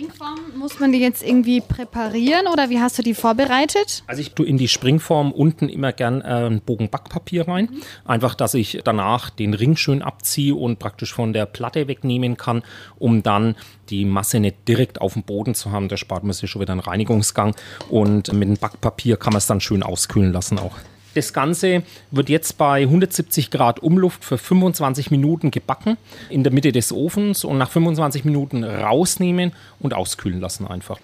Springform, 0.00 0.38
muss 0.56 0.80
man 0.80 0.92
die 0.92 0.98
jetzt 0.98 1.22
irgendwie 1.22 1.60
präparieren 1.60 2.46
oder 2.50 2.70
wie 2.70 2.80
hast 2.80 2.96
du 2.98 3.02
die 3.02 3.12
vorbereitet? 3.12 4.02
Also 4.06 4.22
ich 4.22 4.32
tue 4.32 4.46
in 4.46 4.56
die 4.56 4.68
Springform 4.68 5.30
unten 5.30 5.68
immer 5.68 5.92
gern 5.92 6.22
äh, 6.22 6.24
einen 6.24 6.62
Bogen 6.62 6.88
Backpapier 6.88 7.46
rein. 7.46 7.68
Einfach, 8.06 8.34
dass 8.34 8.54
ich 8.54 8.80
danach 8.82 9.28
den 9.28 9.52
Ring 9.52 9.76
schön 9.76 10.00
abziehe 10.00 10.54
und 10.54 10.78
praktisch 10.78 11.12
von 11.12 11.34
der 11.34 11.44
Platte 11.44 11.86
wegnehmen 11.86 12.38
kann, 12.38 12.62
um 12.98 13.22
dann 13.22 13.56
die 13.90 14.06
Masse 14.06 14.40
nicht 14.40 14.66
direkt 14.66 15.02
auf 15.02 15.12
dem 15.12 15.22
Boden 15.22 15.54
zu 15.54 15.70
haben. 15.70 15.88
Da 15.88 15.98
spart 15.98 16.24
man 16.24 16.32
sich 16.32 16.50
schon 16.50 16.62
wieder 16.62 16.72
einen 16.72 16.80
Reinigungsgang. 16.80 17.54
Und 17.90 18.32
mit 18.32 18.48
dem 18.48 18.56
Backpapier 18.56 19.18
kann 19.18 19.34
man 19.34 19.38
es 19.38 19.46
dann 19.46 19.60
schön 19.60 19.82
auskühlen 19.82 20.32
lassen 20.32 20.58
auch. 20.58 20.78
Das 21.14 21.32
Ganze 21.32 21.82
wird 22.10 22.28
jetzt 22.28 22.56
bei 22.56 22.82
170 22.82 23.50
Grad 23.50 23.80
Umluft 23.80 24.24
für 24.24 24.38
25 24.38 25.10
Minuten 25.10 25.50
gebacken 25.50 25.96
in 26.28 26.44
der 26.44 26.52
Mitte 26.52 26.72
des 26.72 26.92
Ofens 26.92 27.44
und 27.44 27.58
nach 27.58 27.70
25 27.70 28.24
Minuten 28.24 28.62
rausnehmen 28.62 29.52
und 29.80 29.94
auskühlen 29.94 30.40
lassen 30.40 30.66
einfach. 30.66 30.98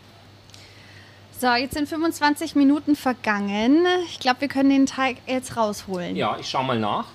So, 1.38 1.52
jetzt 1.52 1.74
sind 1.74 1.88
25 1.88 2.54
Minuten 2.54 2.96
vergangen. 2.96 3.84
Ich 4.08 4.20
glaube, 4.20 4.40
wir 4.40 4.48
können 4.48 4.70
den 4.70 4.86
Teig 4.86 5.16
jetzt 5.26 5.56
rausholen. 5.56 6.16
Ja, 6.16 6.36
ich 6.40 6.48
schau 6.48 6.62
mal 6.62 6.78
nach. 6.78 7.06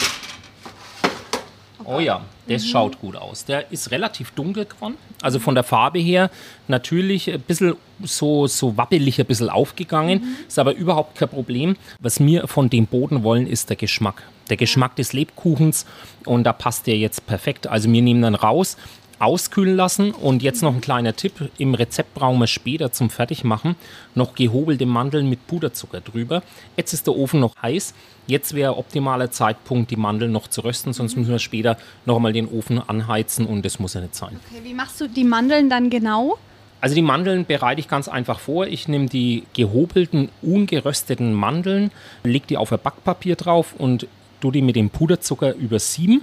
Oh 1.85 1.99
ja, 1.99 2.21
das 2.47 2.65
schaut 2.65 2.99
gut 2.99 3.15
aus. 3.15 3.45
Der 3.45 3.71
ist 3.71 3.91
relativ 3.91 4.31
dunkel 4.31 4.65
geworden. 4.65 4.97
Also 5.21 5.39
von 5.39 5.55
der 5.55 5.63
Farbe 5.63 5.99
her 5.99 6.29
natürlich 6.67 7.31
ein 7.31 7.41
bisschen 7.41 7.75
so, 8.03 8.47
so 8.47 8.77
wappelig 8.77 9.19
ein 9.19 9.25
bisschen 9.25 9.49
aufgegangen. 9.49 10.37
Ist 10.47 10.59
aber 10.59 10.73
überhaupt 10.73 11.17
kein 11.17 11.29
Problem. 11.29 11.75
Was 11.99 12.19
wir 12.19 12.47
von 12.47 12.69
dem 12.69 12.87
Boden 12.87 13.23
wollen, 13.23 13.47
ist 13.47 13.69
der 13.69 13.77
Geschmack. 13.77 14.23
Der 14.49 14.57
Geschmack 14.57 14.95
des 14.95 15.13
Lebkuchens 15.13 15.85
und 16.25 16.43
da 16.43 16.53
passt 16.53 16.87
der 16.87 16.97
jetzt 16.97 17.25
perfekt. 17.25 17.67
Also 17.67 17.91
wir 17.91 18.01
nehmen 18.01 18.21
dann 18.21 18.35
raus. 18.35 18.77
Auskühlen 19.21 19.75
lassen. 19.75 20.11
Und 20.11 20.43
jetzt 20.43 20.61
noch 20.63 20.73
ein 20.73 20.81
kleiner 20.81 21.15
Tipp: 21.15 21.49
Im 21.57 21.73
Rezept 21.73 22.13
brauchen 22.13 22.39
wir 22.39 22.47
später 22.47 22.91
zum 22.91 23.09
Fertigmachen 23.09 23.75
noch 24.15 24.35
gehobelte 24.35 24.85
Mandeln 24.85 25.29
mit 25.29 25.47
Puderzucker 25.47 26.01
drüber. 26.01 26.43
Jetzt 26.75 26.93
ist 26.93 27.07
der 27.07 27.15
Ofen 27.15 27.39
noch 27.39 27.55
heiß. 27.61 27.93
Jetzt 28.27 28.53
wäre 28.53 28.77
optimaler 28.77 29.31
Zeitpunkt, 29.31 29.91
die 29.91 29.95
Mandeln 29.95 30.31
noch 30.31 30.47
zu 30.47 30.61
rösten, 30.61 30.93
sonst 30.93 31.15
müssen 31.15 31.31
wir 31.31 31.39
später 31.39 31.77
noch 32.05 32.17
einmal 32.17 32.33
den 32.33 32.47
Ofen 32.47 32.79
anheizen 32.79 33.45
und 33.45 33.65
das 33.65 33.79
muss 33.79 33.93
ja 33.93 34.01
nicht 34.01 34.15
sein. 34.15 34.39
Okay, 34.49 34.61
wie 34.63 34.73
machst 34.73 35.01
du 35.01 35.07
die 35.07 35.23
Mandeln 35.23 35.69
dann 35.69 35.89
genau? 35.89 36.37
Also 36.81 36.95
die 36.95 37.03
Mandeln 37.03 37.45
bereite 37.45 37.79
ich 37.79 37.87
ganz 37.87 38.07
einfach 38.07 38.39
vor. 38.39 38.65
Ich 38.67 38.87
nehme 38.87 39.05
die 39.05 39.43
gehobelten, 39.53 40.29
ungerösteten 40.41 41.33
Mandeln, 41.33 41.91
lege 42.23 42.47
die 42.47 42.57
auf 42.57 42.71
ein 42.71 42.79
Backpapier 42.81 43.35
drauf 43.35 43.75
und 43.77 44.07
tue 44.41 44.51
die 44.51 44.61
mit 44.63 44.75
dem 44.75 44.89
Puderzucker 44.89 45.53
übersieben 45.53 46.21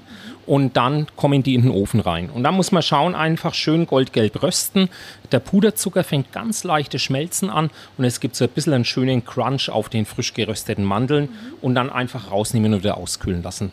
und 0.49 0.78
dann 0.78 1.07
kommen 1.14 1.43
die 1.43 1.55
in 1.55 1.62
den 1.62 1.71
Ofen 1.71 2.00
rein. 2.00 2.31
Und 2.31 2.43
dann 2.43 2.55
muss 2.55 2.73
man 2.73 2.83
schauen, 2.83 3.14
einfach 3.14 3.52
schön 3.52 3.87
goldgelb 3.87 4.43
rösten. 4.43 4.88
Der 5.31 5.40
Puderzucker 5.40 6.02
fängt 6.02 6.33
ganz 6.33 6.64
leichte 6.64 6.99
Schmelzen 6.99 7.50
an 7.50 7.71
und 7.99 8.05
es 8.05 8.19
gibt 8.19 8.35
so 8.35 8.45
ein 8.45 8.50
bisschen 8.50 8.73
einen 8.73 8.87
schönen 8.87 9.25
Crunch 9.25 9.69
auf 9.69 9.90
den 9.90 10.07
frisch 10.07 10.33
gerösteten 10.33 10.85
Mandeln 10.85 11.25
mhm. 11.25 11.55
und 11.61 11.75
dann 11.75 11.90
einfach 11.90 12.31
rausnehmen 12.31 12.73
und 12.73 12.83
wieder 12.83 12.97
auskühlen 12.97 13.43
lassen. 13.43 13.73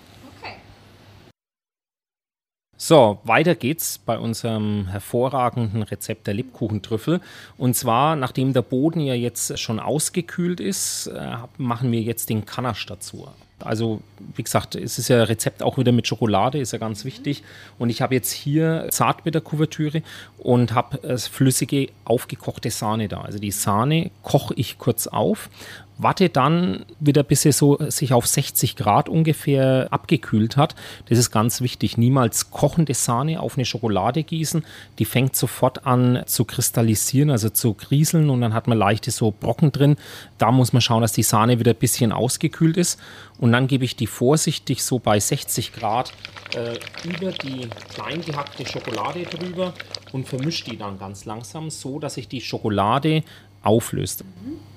So, 2.77 3.19
weiter 3.23 3.55
geht's 3.55 3.97
bei 3.97 4.19
unserem 4.19 4.87
hervorragenden 4.87 5.81
Rezept 5.81 6.27
der 6.27 6.33
Lebkuchentrüffel. 6.33 7.21
Und 7.57 7.73
zwar, 7.77 8.17
nachdem 8.17 8.51
der 8.51 8.63
Boden 8.63 8.99
ja 8.99 9.13
jetzt 9.13 9.57
schon 9.59 9.79
ausgekühlt 9.79 10.59
ist, 10.59 11.07
äh, 11.07 11.37
machen 11.57 11.93
wir 11.93 12.01
jetzt 12.01 12.29
den 12.29 12.45
Kanasch 12.45 12.85
dazu. 12.85 13.29
Also, 13.59 14.01
wie 14.35 14.43
gesagt, 14.43 14.75
es 14.75 14.99
ist 14.99 15.07
ja 15.07 15.23
Rezept 15.23 15.63
auch 15.63 15.77
wieder 15.77 15.93
mit 15.93 16.07
Schokolade, 16.07 16.59
ist 16.59 16.73
ja 16.73 16.77
ganz 16.77 17.05
wichtig. 17.05 17.43
Und 17.79 17.89
ich 17.89 18.01
habe 18.01 18.13
jetzt 18.13 18.31
hier 18.31 18.87
Zartbitterkuvertüre 18.89 20.01
und 20.37 20.73
habe 20.73 21.01
äh, 21.03 21.17
flüssige, 21.17 21.89
aufgekochte 22.03 22.69
Sahne 22.69 23.07
da. 23.07 23.21
Also 23.21 23.39
die 23.39 23.51
Sahne 23.51 24.11
koche 24.23 24.53
ich 24.55 24.77
kurz 24.77 25.07
auf, 25.07 25.49
warte 25.97 26.29
dann 26.29 26.85
wieder, 26.99 27.23
bis 27.23 27.45
es 27.45 27.57
so 27.57 27.77
sich 27.89 28.13
auf 28.13 28.27
60 28.27 28.75
Grad 28.75 29.09
ungefähr 29.09 29.87
abgekühlt 29.91 30.57
hat. 30.57 30.75
Das 31.07 31.17
ist 31.17 31.31
ganz 31.31 31.61
wichtig. 31.61 31.97
Niemals 31.97 32.51
kochende 32.51 32.93
Sahne 32.93 33.39
auf 33.39 33.57
eine 33.57 33.65
Schokolade 33.65 34.23
gießen. 34.23 34.63
Die 34.99 35.05
fängt 35.05 35.35
sofort 35.35 35.85
an 35.85 36.23
zu 36.25 36.45
kristallisieren, 36.45 37.29
also 37.29 37.49
zu 37.49 37.73
krieseln 37.73 38.29
und 38.29 38.41
dann 38.41 38.53
hat 38.53 38.67
man 38.67 38.77
leichte 38.77 39.11
so 39.11 39.31
Brocken 39.31 39.71
drin. 39.71 39.95
Da 40.37 40.51
muss 40.51 40.73
man 40.73 40.81
schauen, 40.81 41.01
dass 41.01 41.13
die 41.13 41.23
Sahne 41.23 41.59
wieder 41.59 41.71
ein 41.71 41.77
bisschen 41.77 42.11
ausgekühlt 42.11 42.77
ist. 42.77 42.99
Und 43.37 43.51
dann 43.51 43.67
gebe 43.67 43.85
ich 43.85 43.95
die 43.95 44.07
vorsichtig 44.07 44.83
so 44.83 44.99
bei 44.99 45.19
60 45.19 45.73
Grad 45.73 46.13
äh, 46.55 46.77
über 47.07 47.31
die 47.31 47.67
klein 47.93 48.21
gehackte 48.21 48.65
Schokolade 48.65 49.23
drüber 49.23 49.73
und 50.11 50.27
vermische 50.27 50.65
die 50.65 50.77
dann 50.77 50.97
ganz 50.99 51.25
langsam, 51.25 51.69
so 51.69 51.99
dass 51.99 52.15
sich 52.15 52.27
die 52.27 52.41
Schokolade 52.41 53.23
auflöst. 53.61 54.23
Mhm. 54.23 54.74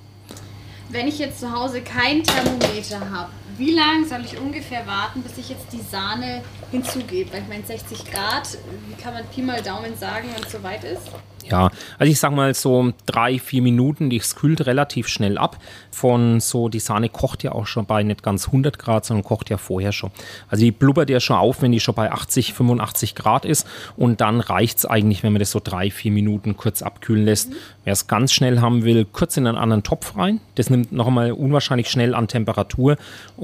Wenn 0.90 1.07
ich 1.07 1.18
jetzt 1.18 1.40
zu 1.40 1.52
Hause 1.52 1.83
kein 1.83 2.23
Thermometer 2.23 3.11
habe, 3.11 3.30
wie 3.59 3.73
lange 3.73 4.07
soll 4.07 4.21
ich 4.25 4.38
ungefähr 4.38 4.87
warten, 4.87 5.23
bis 5.23 5.37
ich 5.37 5.50
jetzt 5.50 5.73
die 5.73 5.81
Sahne 5.81 6.43
hinzugebe? 6.71 7.33
Weil 7.33 7.43
ich 7.43 7.49
meine, 7.49 7.65
60 7.65 8.05
Grad, 8.11 8.57
wie 8.88 9.03
kann 9.03 9.15
man 9.15 9.25
Pi 9.27 9.43
mal 9.43 9.61
Daumen 9.61 9.97
sagen, 9.97 10.29
wenn 10.35 10.45
es 10.45 10.53
soweit 10.53 10.85
ist? 10.85 11.11
Ja, 11.50 11.71
also 11.99 12.12
ich 12.12 12.19
sag 12.19 12.33
mal 12.33 12.53
so 12.55 12.93
drei, 13.07 13.38
vier 13.38 13.62
Minuten, 13.62 14.11
die 14.11 14.19
kühlt 14.19 14.67
relativ 14.67 15.09
schnell 15.09 15.38
ab. 15.38 15.59
Von 15.91 16.41
so, 16.41 16.69
die 16.69 16.81
Sahne 16.81 17.09
kocht 17.09 17.43
ja 17.43 17.53
auch 17.53 17.67
schon 17.67 17.87
bei 17.87 18.03
nicht 18.03 18.23
ganz 18.23 18.47
100 18.47 18.79
Grad, 18.79 19.05
sondern 19.05 19.25
kocht 19.25 19.50
ja 19.50 19.57
vorher 19.57 19.93
schon. 19.93 20.11
Also 20.49 20.65
die 20.65 20.71
blubbert 20.71 21.11
ja 21.11 21.21
schon 21.21 21.37
auf, 21.37 21.62
wenn 21.62 21.73
die 21.73 21.81
schon 21.81 21.95
bei 21.95 22.12
80, 22.12 22.55
85 22.55 23.15
Grad 23.15 23.45
ist. 23.45 23.67
Und 23.97 24.21
dann 24.21 24.41
reicht 24.41 24.79
es 24.79 24.87
eigentlich, 24.87 25.23
wenn 25.23 25.33
man 25.33 25.41
das 25.41 25.50
so 25.50 25.61
drei, 25.62 25.91
vier 25.91 26.12
Minuten 26.12 26.57
kurz 26.57 26.83
abkühlen 26.83 27.25
lässt. 27.25 27.50
Mhm. 27.50 27.57
Wer 27.85 27.93
es 27.95 28.07
ganz 28.07 28.33
schnell 28.33 28.61
haben 28.61 28.85
will, 28.85 29.07
kurz 29.07 29.37
in 29.37 29.47
einen 29.47 29.59
anderen 29.59 29.83
Topf 29.83 30.17
rein. 30.17 30.41
Das 30.57 30.71
nimmt 30.71 30.93
noch 30.93 31.07
einmal 31.07 31.33
unwahrscheinlich 31.33 31.88
schnell 31.88 32.15
an 32.15 32.29
Temperatur. 32.29 32.97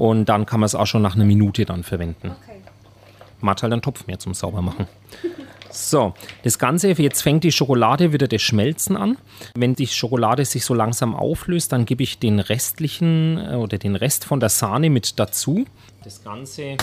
Und 0.05 0.25
dann 0.25 0.45
kann 0.45 0.59
man 0.59 0.65
es 0.65 0.75
auch 0.75 0.85
schon 0.85 1.01
nach 1.01 1.15
einer 1.15 1.25
Minute 1.25 1.65
dann 1.65 1.83
verwenden. 1.83 2.29
Okay. 2.29 2.61
Man 3.41 3.51
hat 3.51 3.63
halt 3.63 3.73
einen 3.73 3.81
Topf 3.81 4.05
mehr 4.07 4.19
zum 4.19 4.33
Saubermachen. 4.33 4.87
So, 5.71 6.13
das 6.43 6.57
Ganze, 6.57 6.91
jetzt 6.91 7.21
fängt 7.21 7.43
die 7.43 7.51
Schokolade 7.51 8.13
wieder 8.13 8.29
das 8.29 8.41
Schmelzen 8.41 8.95
an. 8.95 9.17
Wenn 9.55 9.75
die 9.75 9.87
Schokolade 9.87 10.45
sich 10.45 10.63
so 10.63 10.73
langsam 10.73 11.13
auflöst, 11.13 11.73
dann 11.73 11.85
gebe 11.85 12.01
ich 12.01 12.17
den 12.17 12.39
restlichen 12.39 13.37
äh, 13.37 13.55
oder 13.55 13.77
den 13.77 13.97
Rest 13.97 14.23
von 14.23 14.39
der 14.39 14.47
Sahne 14.47 14.89
mit 14.89 15.19
dazu. 15.19 15.65
Das 16.05 16.23
Ganze 16.23 16.77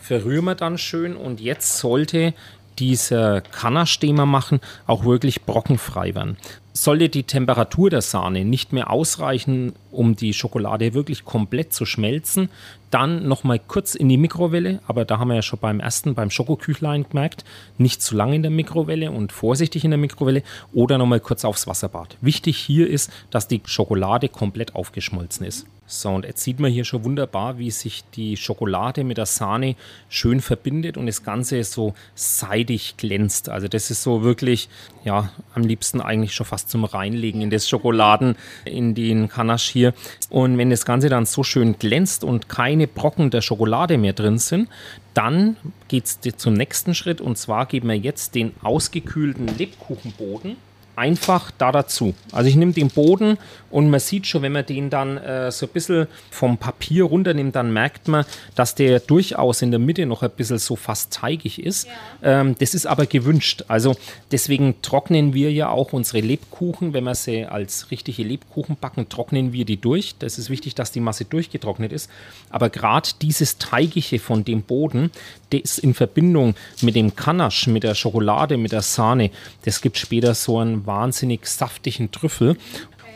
verrühren 0.00 0.44
wir 0.44 0.54
dann 0.54 0.78
schön 0.78 1.16
und 1.16 1.40
jetzt 1.40 1.78
sollte 1.78 2.34
dieser 2.78 3.40
Kanasch, 3.40 3.98
den 3.98 4.14
wir 4.14 4.26
machen, 4.26 4.60
auch 4.86 5.04
wirklich 5.04 5.42
brockenfrei 5.42 6.14
werden. 6.14 6.36
Sollte 6.76 7.08
die 7.08 7.22
Temperatur 7.22 7.88
der 7.88 8.02
Sahne 8.02 8.44
nicht 8.44 8.74
mehr 8.74 8.90
ausreichen, 8.90 9.72
um 9.90 10.14
die 10.14 10.34
Schokolade 10.34 10.92
wirklich 10.92 11.24
komplett 11.24 11.72
zu 11.72 11.86
schmelzen, 11.86 12.50
dann 12.90 13.26
nochmal 13.26 13.58
kurz 13.58 13.94
in 13.94 14.10
die 14.10 14.18
Mikrowelle, 14.18 14.80
aber 14.86 15.06
da 15.06 15.18
haben 15.18 15.28
wir 15.28 15.36
ja 15.36 15.42
schon 15.42 15.58
beim 15.58 15.80
ersten, 15.80 16.14
beim 16.14 16.28
Schokoküchlein 16.28 17.06
gemerkt, 17.08 17.46
nicht 17.78 18.02
zu 18.02 18.14
lange 18.14 18.36
in 18.36 18.42
der 18.42 18.50
Mikrowelle 18.50 19.10
und 19.10 19.32
vorsichtig 19.32 19.84
in 19.84 19.90
der 19.90 19.98
Mikrowelle 19.98 20.42
oder 20.74 20.98
nochmal 20.98 21.20
kurz 21.20 21.46
aufs 21.46 21.66
Wasserbad. 21.66 22.18
Wichtig 22.20 22.58
hier 22.58 22.90
ist, 22.90 23.10
dass 23.30 23.48
die 23.48 23.62
Schokolade 23.64 24.28
komplett 24.28 24.74
aufgeschmolzen 24.74 25.46
ist. 25.46 25.66
So, 25.88 26.10
und 26.10 26.24
jetzt 26.24 26.42
sieht 26.42 26.58
man 26.58 26.72
hier 26.72 26.84
schon 26.84 27.04
wunderbar, 27.04 27.58
wie 27.58 27.70
sich 27.70 28.02
die 28.14 28.36
Schokolade 28.36 29.04
mit 29.04 29.18
der 29.18 29.26
Sahne 29.26 29.76
schön 30.08 30.40
verbindet 30.40 30.96
und 30.96 31.06
das 31.06 31.22
Ganze 31.22 31.62
so 31.62 31.94
seidig 32.16 32.96
glänzt. 32.96 33.48
Also 33.48 33.68
das 33.68 33.92
ist 33.92 34.02
so 34.02 34.24
wirklich, 34.24 34.68
ja, 35.04 35.30
am 35.54 35.62
liebsten 35.62 36.00
eigentlich 36.00 36.34
schon 36.34 36.46
fast 36.46 36.65
zum 36.66 36.84
Reinlegen 36.84 37.40
in 37.40 37.50
das 37.50 37.68
Schokoladen, 37.68 38.36
in 38.64 38.94
den 38.94 39.28
Kanasch 39.28 39.68
hier. 39.68 39.94
Und 40.30 40.58
wenn 40.58 40.70
das 40.70 40.84
Ganze 40.84 41.08
dann 41.08 41.26
so 41.26 41.42
schön 41.42 41.78
glänzt 41.78 42.24
und 42.24 42.48
keine 42.48 42.86
Brocken 42.86 43.30
der 43.30 43.40
Schokolade 43.40 43.98
mehr 43.98 44.12
drin 44.12 44.38
sind, 44.38 44.68
dann 45.14 45.56
geht 45.88 46.04
es 46.04 46.18
zum 46.36 46.54
nächsten 46.54 46.94
Schritt 46.94 47.20
und 47.20 47.38
zwar 47.38 47.66
geben 47.66 47.88
wir 47.88 47.96
jetzt 47.96 48.34
den 48.34 48.52
ausgekühlten 48.62 49.48
Lebkuchenboden 49.56 50.56
einfach 50.96 51.50
da 51.58 51.70
dazu. 51.70 52.14
Also 52.32 52.48
ich 52.48 52.56
nehme 52.56 52.72
den 52.72 52.88
Boden 52.88 53.38
und 53.70 53.90
man 53.90 54.00
sieht 54.00 54.26
schon, 54.26 54.42
wenn 54.42 54.52
man 54.52 54.64
den 54.64 54.88
dann 54.88 55.18
äh, 55.18 55.52
so 55.52 55.66
ein 55.66 55.72
bisschen 55.72 56.06
vom 56.30 56.56
Papier 56.56 57.04
runternimmt, 57.04 57.54
dann 57.54 57.72
merkt 57.72 58.08
man, 58.08 58.24
dass 58.54 58.74
der 58.74 59.00
durchaus 59.00 59.60
in 59.60 59.70
der 59.70 59.78
Mitte 59.78 60.06
noch 60.06 60.22
ein 60.22 60.30
bisschen 60.30 60.58
so 60.58 60.74
fast 60.74 61.12
teigig 61.12 61.62
ist. 61.62 61.86
Ja. 62.22 62.40
Ähm, 62.40 62.56
das 62.58 62.74
ist 62.74 62.86
aber 62.86 63.06
gewünscht. 63.06 63.64
Also 63.68 63.94
deswegen 64.32 64.80
trocknen 64.82 65.34
wir 65.34 65.52
ja 65.52 65.68
auch 65.68 65.92
unsere 65.92 66.20
Lebkuchen, 66.20 66.94
wenn 66.94 67.04
wir 67.04 67.14
sie 67.14 67.44
als 67.44 67.90
richtige 67.90 68.22
Lebkuchen 68.22 68.76
backen, 68.80 69.08
trocknen 69.08 69.52
wir 69.52 69.64
die 69.66 69.80
durch. 69.80 70.14
Das 70.18 70.38
ist 70.38 70.48
wichtig, 70.48 70.74
dass 70.74 70.92
die 70.92 71.00
Masse 71.00 71.26
durchgetrocknet 71.26 71.92
ist. 71.92 72.10
Aber 72.48 72.70
gerade 72.70 73.10
dieses 73.20 73.58
Teigige 73.58 74.18
von 74.18 74.44
dem 74.44 74.62
Boden, 74.62 75.10
das 75.50 75.78
in 75.78 75.94
Verbindung 75.94 76.54
mit 76.82 76.96
dem 76.96 77.14
Kanasch, 77.14 77.66
mit 77.66 77.82
der 77.82 77.94
Schokolade, 77.94 78.56
mit 78.56 78.72
der 78.72 78.82
Sahne, 78.82 79.30
das 79.64 79.80
gibt 79.80 79.98
später 79.98 80.34
so 80.34 80.58
einen 80.58 80.86
wahnsinnig 80.86 81.46
saftigen 81.46 82.10
Trüffel. 82.10 82.56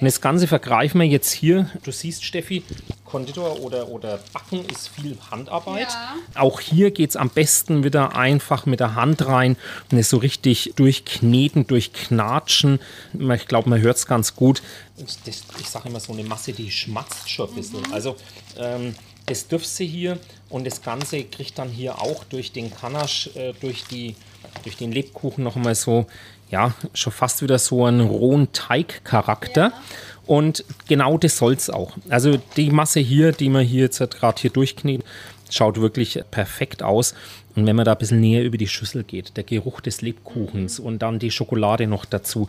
Und 0.00 0.06
das 0.06 0.22
Ganze 0.22 0.46
vergreifen 0.46 0.98
wir 0.98 1.06
jetzt 1.06 1.30
hier. 1.30 1.68
Du 1.82 1.92
siehst, 1.92 2.24
Steffi, 2.24 2.62
Konditor 3.04 3.60
oder, 3.60 3.88
oder 3.88 4.18
Backen 4.32 4.64
ist 4.72 4.88
viel 4.88 5.18
Handarbeit. 5.30 5.88
Ja. 5.90 6.16
Auch 6.36 6.60
hier 6.60 6.90
geht 6.90 7.10
es 7.10 7.16
am 7.16 7.28
besten 7.28 7.84
wieder 7.84 8.16
einfach 8.16 8.64
mit 8.64 8.80
der 8.80 8.94
Hand 8.94 9.26
rein 9.26 9.58
und 9.92 9.98
es 9.98 10.08
so 10.08 10.16
richtig 10.16 10.72
durchkneten, 10.76 11.66
durchknatschen. 11.66 12.78
Ich 13.12 13.46
glaube, 13.46 13.68
man 13.68 13.82
hört 13.82 13.98
es 13.98 14.06
ganz 14.06 14.34
gut. 14.34 14.62
Das, 14.96 15.42
ich 15.58 15.68
sage 15.68 15.90
immer 15.90 16.00
so 16.00 16.14
eine 16.14 16.24
Masse, 16.24 16.54
die 16.54 16.70
schmatzt 16.70 17.28
schon 17.28 17.50
ein 17.50 17.54
bisschen. 17.56 17.80
Mhm. 17.80 17.92
Also 17.92 18.16
ähm, 18.56 18.94
das 19.26 19.48
dürft 19.48 19.66
sie 19.66 19.86
hier 19.86 20.18
und 20.50 20.66
das 20.66 20.82
Ganze 20.82 21.24
kriegt 21.24 21.58
dann 21.58 21.68
hier 21.68 22.00
auch 22.00 22.24
durch 22.24 22.52
den 22.52 22.74
Kanasch, 22.74 23.30
äh, 23.34 23.54
durch, 23.60 23.84
die, 23.84 24.16
durch 24.64 24.76
den 24.76 24.92
Lebkuchen 24.92 25.42
noch 25.42 25.56
mal 25.56 25.74
so 25.74 26.06
ja, 26.50 26.74
schon 26.94 27.12
fast 27.12 27.42
wieder 27.42 27.58
so 27.58 27.84
einen 27.84 28.00
rohen 28.00 28.52
Teigcharakter. 28.52 29.68
Ja. 29.68 29.82
Und 30.26 30.64
genau 30.88 31.18
das 31.18 31.38
soll 31.38 31.54
es 31.54 31.70
auch. 31.70 31.96
Also 32.08 32.38
die 32.56 32.70
Masse 32.70 33.00
hier, 33.00 33.32
die 33.32 33.48
man 33.48 33.64
hier 33.64 33.82
jetzt 33.82 33.98
gerade 33.98 34.40
hier 34.40 34.50
durchknetet, 34.50 35.06
schaut 35.48 35.80
wirklich 35.80 36.20
perfekt 36.30 36.82
aus. 36.82 37.14
Und 37.56 37.66
wenn 37.66 37.74
man 37.74 37.84
da 37.84 37.92
ein 37.92 37.98
bisschen 37.98 38.20
näher 38.20 38.44
über 38.44 38.56
die 38.56 38.68
Schüssel 38.68 39.02
geht, 39.02 39.36
der 39.36 39.44
Geruch 39.44 39.80
des 39.80 40.02
Lebkuchens 40.02 40.78
mhm. 40.78 40.86
und 40.86 40.98
dann 41.00 41.18
die 41.18 41.32
Schokolade 41.32 41.86
noch 41.86 42.04
dazu, 42.04 42.48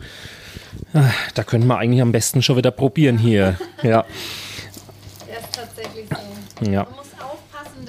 ah, 0.94 1.10
da 1.34 1.42
könnte 1.42 1.66
man 1.66 1.78
eigentlich 1.78 2.02
am 2.02 2.12
besten 2.12 2.42
schon 2.42 2.56
wieder 2.56 2.70
probieren 2.70 3.18
hier. 3.18 3.58
Ja. 3.82 4.04
Das 5.26 5.44
ist 5.44 5.54
tatsächlich 5.54 6.06
so. 6.08 6.70
Ja. 6.70 6.86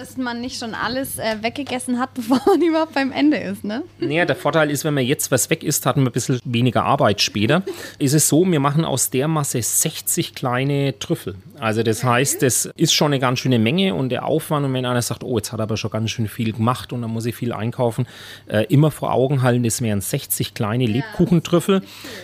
Dass 0.03 0.17
man 0.17 0.41
nicht 0.41 0.59
schon 0.59 0.73
alles 0.75 1.17
äh, 1.17 1.37
weggegessen 1.39 1.97
hat, 1.97 2.13
bevor 2.13 2.41
man 2.45 2.61
überhaupt 2.61 2.93
beim 2.93 3.13
Ende 3.13 3.37
ist, 3.37 3.63
ne? 3.63 3.83
Naja, 3.99 4.25
der 4.25 4.35
Vorteil 4.35 4.69
ist, 4.69 4.83
wenn 4.83 4.93
man 4.93 5.05
jetzt 5.05 5.31
was 5.31 5.49
weg 5.49 5.63
isst, 5.63 5.85
hat 5.85 5.95
man 5.95 6.07
ein 6.07 6.11
bisschen 6.11 6.41
weniger 6.43 6.83
Arbeit 6.83 7.21
später. 7.21 7.63
ist 7.99 8.11
es 8.11 8.27
so, 8.27 8.45
wir 8.45 8.59
machen 8.59 8.83
aus 8.83 9.11
der 9.11 9.29
Masse 9.29 9.61
60 9.61 10.35
kleine 10.35 10.99
Trüffel. 10.99 11.35
Also 11.57 11.83
das 11.83 12.03
heißt, 12.03 12.41
das 12.41 12.65
ist 12.75 12.93
schon 12.93 13.13
eine 13.13 13.21
ganz 13.21 13.39
schöne 13.39 13.59
Menge 13.59 13.95
und 13.95 14.09
der 14.09 14.25
Aufwand, 14.25 14.65
und 14.65 14.73
wenn 14.73 14.85
einer 14.85 15.01
sagt, 15.01 15.23
oh, 15.23 15.37
jetzt 15.37 15.53
hat 15.53 15.61
er 15.61 15.63
aber 15.63 15.77
schon 15.77 15.91
ganz 15.91 16.11
schön 16.11 16.27
viel 16.27 16.51
gemacht 16.51 16.91
und 16.91 17.01
dann 17.01 17.11
muss 17.11 17.25
ich 17.25 17.35
viel 17.35 17.53
einkaufen, 17.53 18.05
äh, 18.47 18.65
immer 18.65 18.91
vor 18.91 19.13
Augen 19.13 19.41
halten, 19.41 19.63
das 19.63 19.81
wären 19.81 20.01
60 20.01 20.53
kleine 20.53 20.85
Lebkuchentrüffel. 20.85 21.81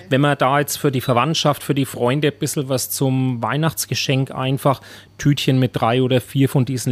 Wenn 0.10 0.20
man 0.20 0.38
da 0.38 0.60
jetzt 0.60 0.76
für 0.76 0.92
die 0.92 1.00
Verwandtschaft, 1.00 1.64
für 1.64 1.76
die 1.76 1.86
Freunde 1.86 2.28
ein 2.28 2.38
bisschen 2.38 2.68
was 2.68 2.90
zum 2.90 3.42
Weihnachtsgeschenk 3.42 4.32
einfach 4.32 4.82
Tütchen 5.20 5.60
mit 5.60 5.72
drei 5.74 6.02
oder 6.02 6.20
vier 6.20 6.50
von 6.50 6.66
diesen 6.66 6.92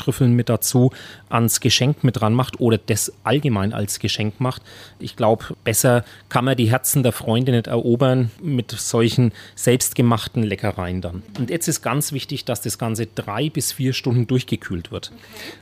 Lebkuchentrüffeln 0.00 0.32
mit 0.32 0.48
dazu 0.48 0.90
ans 1.28 1.60
Geschenk 1.60 2.02
mit 2.04 2.20
dran 2.20 2.34
macht 2.34 2.60
oder 2.60 2.78
das 2.78 3.12
allgemein 3.24 3.72
als 3.72 3.98
Geschenk 3.98 4.40
macht. 4.40 4.62
Ich 4.98 5.16
glaube, 5.16 5.56
besser 5.64 6.04
kann 6.28 6.44
man 6.44 6.56
die 6.56 6.70
Herzen 6.70 7.02
der 7.02 7.12
Freunde 7.12 7.52
nicht 7.52 7.66
erobern 7.66 8.30
mit 8.42 8.70
solchen 8.70 9.32
selbstgemachten 9.54 10.42
Leckereien 10.42 11.00
dann. 11.00 11.22
Und 11.38 11.50
jetzt 11.50 11.68
ist 11.68 11.82
ganz 11.82 12.12
wichtig, 12.12 12.44
dass 12.44 12.62
das 12.62 12.78
Ganze 12.78 13.06
drei 13.06 13.50
bis 13.50 13.72
vier 13.72 13.92
Stunden 13.92 14.26
durchgekühlt 14.26 14.90
wird. 14.90 15.12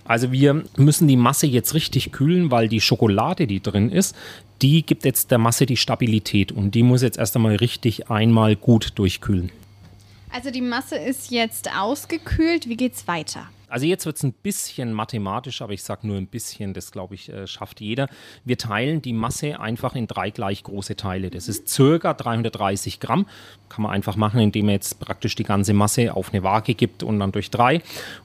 Also 0.05 0.33
wir 0.33 0.63
müssen 0.77 1.09
die 1.09 1.17
Masse 1.17 1.47
jetzt 1.47 1.75
richtig 1.75 2.13
kühlen, 2.13 2.51
weil 2.51 2.69
die 2.69 2.81
Schokolade, 2.81 3.47
die 3.47 3.61
drin 3.61 3.91
ist, 3.91 4.17
die 4.63 4.83
gibt 4.83 5.05
jetzt 5.05 5.31
der 5.31 5.39
Masse 5.39 5.67
die 5.67 5.77
Stabilität 5.77 6.51
und 6.51 6.75
die 6.75 6.83
muss 6.83 7.03
jetzt 7.03 7.19
erst 7.19 7.37
einmal 7.37 7.57
richtig 7.57 8.11
einmal 8.11 8.57
gut 8.57 8.93
durchkühlen. 8.97 9.53
Also 10.31 10.51
die 10.51 10.61
Masse 10.61 10.97
ist 10.97 11.31
jetzt 11.31 11.71
ausgekühlt. 11.75 12.69
Wie 12.69 12.77
geht's 12.77 13.07
weiter? 13.07 13.49
Also 13.69 13.87
jetzt 13.87 14.07
wird 14.07 14.17
es 14.17 14.23
ein 14.23 14.33
bisschen 14.33 14.93
mathematisch, 14.93 15.63
aber 15.63 15.73
ich 15.73 15.83
sage 15.83 16.07
nur 16.07 16.17
ein 16.17 16.27
bisschen, 16.27 16.75
das 16.75 16.91
glaube 16.91 17.15
ich 17.15 17.29
äh, 17.29 17.47
schafft 17.47 17.81
jeder. 17.81 18.09
Wir 18.45 18.59
teilen 18.59 19.03
die 19.03 19.13
Masse 19.13 19.61
einfach 19.61 19.95
in 19.95 20.07
drei 20.07 20.31
gleich 20.31 20.63
große 20.63 20.97
Teile. 20.97 21.31
Das 21.31 21.49
ist 21.49 21.69
circa 21.69 22.15
330 22.15 23.01
Gramm. 23.01 23.27
Kann 23.69 23.83
man 23.83 23.93
einfach 23.93 24.17
machen, 24.17 24.41
indem 24.41 24.67
man 24.67 24.75
jetzt 24.75 25.01
praktisch 25.01 25.35
die 25.35 25.45
ganze 25.45 25.75
Masse 25.75 26.15
auf 26.15 26.33
eine 26.33 26.43
Waage 26.43 26.75
gibt 26.75 27.03
und 27.03 27.21
dann 27.21 27.33
durch 27.33 27.51
drei. 27.51 27.83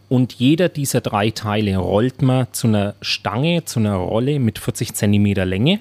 Und 0.09 0.33
jeder 0.33 0.69
dieser 0.69 1.01
drei 1.01 1.31
Teile 1.31 1.77
rollt 1.77 2.21
man 2.21 2.47
zu 2.53 2.67
einer 2.67 2.95
Stange, 3.01 3.65
zu 3.65 3.79
einer 3.79 3.95
Rolle 3.95 4.39
mit 4.39 4.59
40 4.59 4.93
Zentimeter 4.93 5.45
Länge. 5.45 5.79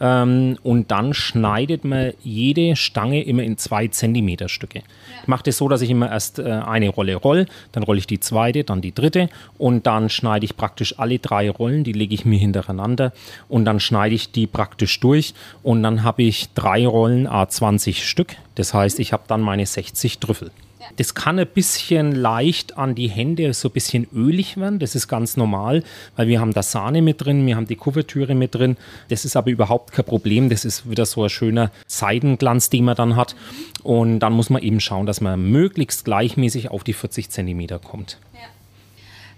Ähm, 0.00 0.58
und 0.62 0.90
dann 0.90 1.14
schneidet 1.14 1.84
man 1.84 2.12
jede 2.22 2.76
Stange 2.76 3.22
immer 3.22 3.42
in 3.42 3.56
zwei 3.58 3.88
Zentimeter 3.88 4.48
Stücke. 4.48 4.80
Ja. 4.80 4.84
Ich 5.22 5.28
mache 5.28 5.44
das 5.44 5.56
so, 5.56 5.68
dass 5.68 5.82
ich 5.82 5.90
immer 5.90 6.10
erst 6.10 6.38
äh, 6.38 6.44
eine 6.44 6.88
Rolle 6.88 7.14
roll, 7.14 7.46
dann 7.72 7.82
rolle 7.82 7.98
ich 7.98 8.06
die 8.06 8.20
zweite, 8.20 8.64
dann 8.64 8.80
die 8.80 8.94
dritte 8.94 9.28
und 9.58 9.86
dann 9.86 10.08
schneide 10.08 10.44
ich 10.44 10.56
praktisch 10.56 10.98
alle 10.98 11.18
drei 11.18 11.50
Rollen, 11.50 11.84
die 11.84 11.92
lege 11.92 12.14
ich 12.14 12.24
mir 12.24 12.38
hintereinander 12.38 13.12
und 13.48 13.64
dann 13.64 13.80
schneide 13.80 14.14
ich 14.14 14.32
die 14.32 14.46
praktisch 14.46 14.98
durch 15.00 15.34
und 15.62 15.82
dann 15.82 16.02
habe 16.02 16.22
ich 16.22 16.52
drei 16.54 16.86
Rollen 16.86 17.28
A20 17.28 18.02
Stück. 18.02 18.36
Das 18.56 18.74
heißt, 18.74 19.00
ich 19.00 19.12
habe 19.12 19.24
dann 19.28 19.40
meine 19.40 19.66
60 19.66 20.18
Trüffel. 20.18 20.50
Das 20.96 21.14
kann 21.14 21.38
ein 21.38 21.46
bisschen 21.46 22.12
leicht 22.12 22.78
an 22.78 22.94
die 22.94 23.08
Hände, 23.08 23.52
so 23.52 23.68
ein 23.68 23.72
bisschen 23.72 24.06
ölig 24.14 24.56
werden. 24.56 24.78
Das 24.78 24.94
ist 24.94 25.08
ganz 25.08 25.36
normal, 25.36 25.82
weil 26.16 26.28
wir 26.28 26.40
haben 26.40 26.52
da 26.52 26.62
Sahne 26.62 27.02
mit 27.02 27.24
drin, 27.24 27.46
wir 27.46 27.56
haben 27.56 27.66
die 27.66 27.76
Kuvertüre 27.76 28.34
mit 28.34 28.54
drin. 28.54 28.76
Das 29.08 29.24
ist 29.24 29.36
aber 29.36 29.50
überhaupt 29.50 29.92
kein 29.92 30.04
Problem. 30.04 30.48
Das 30.48 30.64
ist 30.64 30.88
wieder 30.88 31.06
so 31.06 31.24
ein 31.24 31.30
schöner 31.30 31.70
Seidenglanz, 31.86 32.70
den 32.70 32.84
man 32.84 32.96
dann 32.96 33.16
hat. 33.16 33.34
Und 33.82 34.20
dann 34.20 34.32
muss 34.32 34.50
man 34.50 34.62
eben 34.62 34.80
schauen, 34.80 35.06
dass 35.06 35.20
man 35.20 35.50
möglichst 35.50 36.04
gleichmäßig 36.04 36.70
auf 36.70 36.84
die 36.84 36.92
40 36.92 37.30
Zentimeter 37.30 37.78
kommt. 37.78 38.18
Ja. 38.34 38.40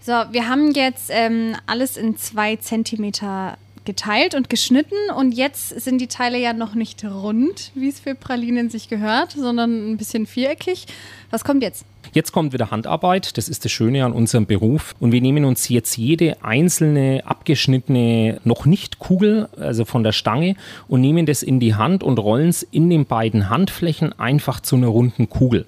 So, 0.06 0.32
wir 0.32 0.48
haben 0.48 0.70
jetzt 0.72 1.10
ähm, 1.10 1.56
alles 1.66 1.96
in 1.96 2.16
zwei 2.16 2.54
Zentimeter 2.56 3.58
geteilt 3.87 4.35
und 4.35 4.50
geschnitten 4.50 4.97
und 5.16 5.33
jetzt 5.33 5.69
sind 5.81 5.99
die 5.99 6.09
Teile 6.09 6.38
ja 6.38 6.52
noch 6.52 6.75
nicht 6.75 7.02
rund, 7.05 7.71
wie 7.75 7.88
es 7.88 8.00
für 8.00 8.14
Pralinen 8.14 8.69
sich 8.69 8.90
gehört, 8.90 9.33
sondern 9.33 9.93
ein 9.93 9.97
bisschen 9.97 10.26
viereckig. 10.26 10.87
Was 11.31 11.45
kommt 11.45 11.62
jetzt? 11.62 11.87
Jetzt 12.12 12.33
kommt 12.33 12.52
wieder 12.52 12.71
Handarbeit, 12.71 13.37
das 13.37 13.49
ist 13.49 13.64
das 13.64 13.73
Schöne 13.73 14.05
an 14.05 14.12
unserem 14.12 14.47
Beruf. 14.47 14.95
Und 15.00 15.12
wir 15.12 15.21
nehmen 15.21 15.45
uns 15.45 15.69
jetzt 15.69 15.97
jede 15.97 16.43
einzelne 16.43 17.23
abgeschnittene, 17.25 18.40
noch 18.45 18.64
nicht 18.64 18.99
Kugel, 18.99 19.49
also 19.59 19.85
von 19.85 20.02
der 20.02 20.12
Stange, 20.12 20.57
und 20.88 21.00
nehmen 21.00 21.26
das 21.26 21.43
in 21.43 21.61
die 21.61 21.75
Hand 21.75 22.02
und 22.02 22.19
rollen 22.19 22.49
es 22.49 22.62
in 22.62 22.90
den 22.90 23.07
beiden 23.07 23.50
Handflächen 23.50 24.19
einfach 24.19 24.61
zu 24.61 24.76
einer 24.76 24.88
runden 24.88 25.28
Kugel. 25.28 25.66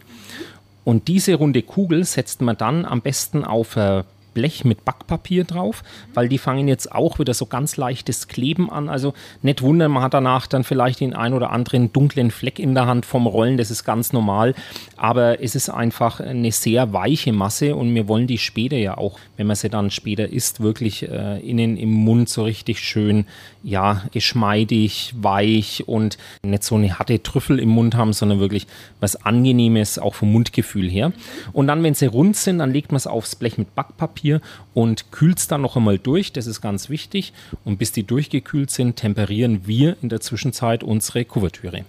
Und 0.84 1.08
diese 1.08 1.34
runde 1.34 1.62
Kugel 1.62 2.04
setzt 2.04 2.40
man 2.40 2.56
dann 2.56 2.84
am 2.86 3.02
besten 3.02 3.44
auf 3.44 3.76
ein 3.76 4.04
Blech 4.34 4.64
mit 4.64 4.84
Backpapier 4.84 5.44
drauf, 5.44 5.82
weil 6.14 6.28
die 6.28 6.38
fangen 6.38 6.68
jetzt 6.68 6.92
auch 6.92 7.18
wieder 7.18 7.34
so 7.34 7.46
ganz 7.46 7.76
leichtes 7.76 8.28
Kleben 8.28 8.70
an. 8.70 8.88
Also 8.88 9.14
nicht 9.42 9.62
wundern, 9.62 9.90
man 9.90 10.02
hat 10.02 10.14
danach 10.14 10.46
dann 10.46 10.64
vielleicht 10.64 11.00
den 11.00 11.14
ein 11.14 11.32
oder 11.32 11.50
anderen 11.50 11.92
dunklen 11.92 12.30
Fleck 12.30 12.58
in 12.58 12.74
der 12.74 12.86
Hand 12.86 13.06
vom 13.06 13.26
Rollen, 13.26 13.56
das 13.56 13.70
ist 13.70 13.84
ganz 13.84 14.12
normal. 14.12 14.54
Aber 14.96 15.42
es 15.42 15.54
ist 15.54 15.68
einfach 15.68 16.20
eine 16.20 16.52
sehr 16.52 16.92
weiche 16.92 17.32
Masse 17.32 17.74
und 17.74 17.94
wir 17.94 18.08
wollen 18.08 18.26
die 18.26 18.38
später 18.38 18.76
ja 18.76 18.98
auch, 18.98 19.18
wenn 19.36 19.46
man 19.46 19.56
sie 19.56 19.70
dann 19.70 19.90
später 19.90 20.28
isst, 20.28 20.60
wirklich 20.60 21.08
äh, 21.08 21.40
innen 21.40 21.76
im 21.76 21.92
Mund 21.92 22.28
so 22.28 22.44
richtig 22.44 22.80
schön, 22.80 23.26
ja, 23.62 24.02
geschmeidig, 24.12 25.14
weich 25.20 25.84
und 25.86 26.18
nicht 26.42 26.62
so 26.62 26.76
eine 26.76 26.98
harte 26.98 27.22
Trüffel 27.22 27.58
im 27.58 27.70
Mund 27.70 27.94
haben, 27.96 28.12
sondern 28.12 28.40
wirklich 28.40 28.66
was 29.00 29.16
Angenehmes, 29.16 29.98
auch 29.98 30.14
vom 30.14 30.32
Mundgefühl 30.32 30.88
her. 30.88 31.12
Und 31.52 31.66
dann, 31.66 31.82
wenn 31.82 31.94
sie 31.94 32.06
rund 32.06 32.36
sind, 32.36 32.58
dann 32.58 32.72
legt 32.72 32.92
man 32.92 32.96
es 32.96 33.06
aufs 33.06 33.36
Blech 33.36 33.58
mit 33.58 33.74
Backpapier 33.74 34.17
Papier 34.18 34.40
und 34.74 35.12
kühlt 35.12 35.38
es 35.38 35.48
dann 35.48 35.62
noch 35.62 35.76
einmal 35.76 35.98
durch. 35.98 36.32
Das 36.32 36.46
ist 36.46 36.60
ganz 36.60 36.88
wichtig. 36.88 37.32
Und 37.64 37.78
bis 37.78 37.92
die 37.92 38.02
durchgekühlt 38.02 38.70
sind, 38.70 38.96
temperieren 38.96 39.66
wir 39.66 39.96
in 40.02 40.08
der 40.08 40.20
Zwischenzeit 40.20 40.82
unsere 40.82 41.24
Kuvertüre. 41.24 41.84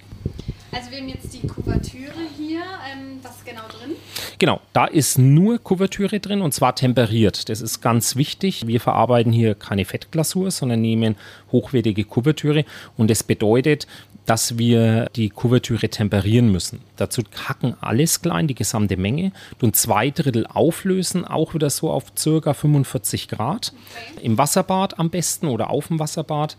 Also 0.71 0.91
wir 0.91 0.99
haben 0.99 1.09
jetzt 1.09 1.33
die 1.33 1.47
Kuvertüre 1.47 2.21
hier. 2.37 2.61
Ähm, 2.91 3.19
was 3.23 3.37
ist 3.37 3.45
genau 3.45 3.61
drin? 3.67 3.95
Genau, 4.37 4.61
da 4.73 4.85
ist 4.85 5.17
nur 5.17 5.57
Kuvertüre 5.57 6.19
drin 6.19 6.41
und 6.41 6.53
zwar 6.53 6.75
temperiert. 6.75 7.49
Das 7.49 7.61
ist 7.61 7.81
ganz 7.81 8.15
wichtig. 8.15 8.67
Wir 8.67 8.79
verarbeiten 8.79 9.31
hier 9.31 9.55
keine 9.55 9.85
Fettglasur, 9.85 10.51
sondern 10.51 10.81
nehmen 10.81 11.15
hochwertige 11.51 12.03
Kuvertüre 12.03 12.63
und 12.95 13.09
das 13.09 13.23
bedeutet, 13.23 13.87
dass 14.29 14.59
wir 14.59 15.07
die 15.15 15.29
Kuvertüre 15.29 15.89
temperieren 15.89 16.51
müssen. 16.51 16.81
Dazu 16.97 17.23
hacken 17.47 17.75
alles 17.81 18.21
klein, 18.21 18.45
die 18.45 18.53
gesamte 18.53 18.95
Menge, 18.95 19.31
und 19.59 19.75
zwei 19.75 20.11
Drittel 20.11 20.45
auflösen, 20.45 21.25
auch 21.25 21.55
wieder 21.55 21.71
so 21.71 21.89
auf 21.89 22.13
ca. 22.13 22.53
45 22.53 23.27
Grad. 23.27 23.73
Im 24.21 24.37
Wasserbad 24.37 24.99
am 24.99 25.09
besten 25.09 25.47
oder 25.47 25.71
auf 25.71 25.87
dem 25.87 25.97
Wasserbad. 25.97 26.57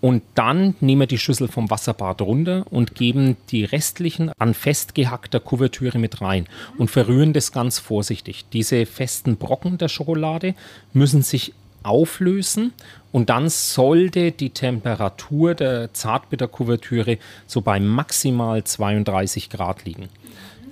Und 0.00 0.24
dann 0.34 0.74
nehmen 0.80 1.02
wir 1.02 1.06
die 1.06 1.16
Schüssel 1.16 1.46
vom 1.46 1.70
Wasserbad 1.70 2.22
runter 2.22 2.64
und 2.70 2.96
geben 2.96 3.36
die 3.50 3.62
restlichen 3.62 4.32
an 4.38 4.52
festgehackter 4.52 5.38
Kuvertüre 5.38 6.00
mit 6.00 6.20
rein 6.22 6.48
und 6.76 6.90
verrühren 6.90 7.32
das 7.32 7.52
ganz 7.52 7.78
vorsichtig. 7.78 8.46
Diese 8.52 8.84
festen 8.84 9.36
Brocken 9.36 9.78
der 9.78 9.86
Schokolade 9.86 10.56
müssen 10.92 11.22
sich 11.22 11.54
auflösen 11.82 12.72
und 13.12 13.30
dann 13.30 13.48
sollte 13.48 14.32
die 14.32 14.50
Temperatur 14.50 15.54
der 15.54 15.92
Zartbitterkuvertüre 15.92 17.18
so 17.46 17.60
bei 17.60 17.78
maximal 17.80 18.64
32 18.64 19.50
Grad 19.50 19.84
liegen. 19.84 20.08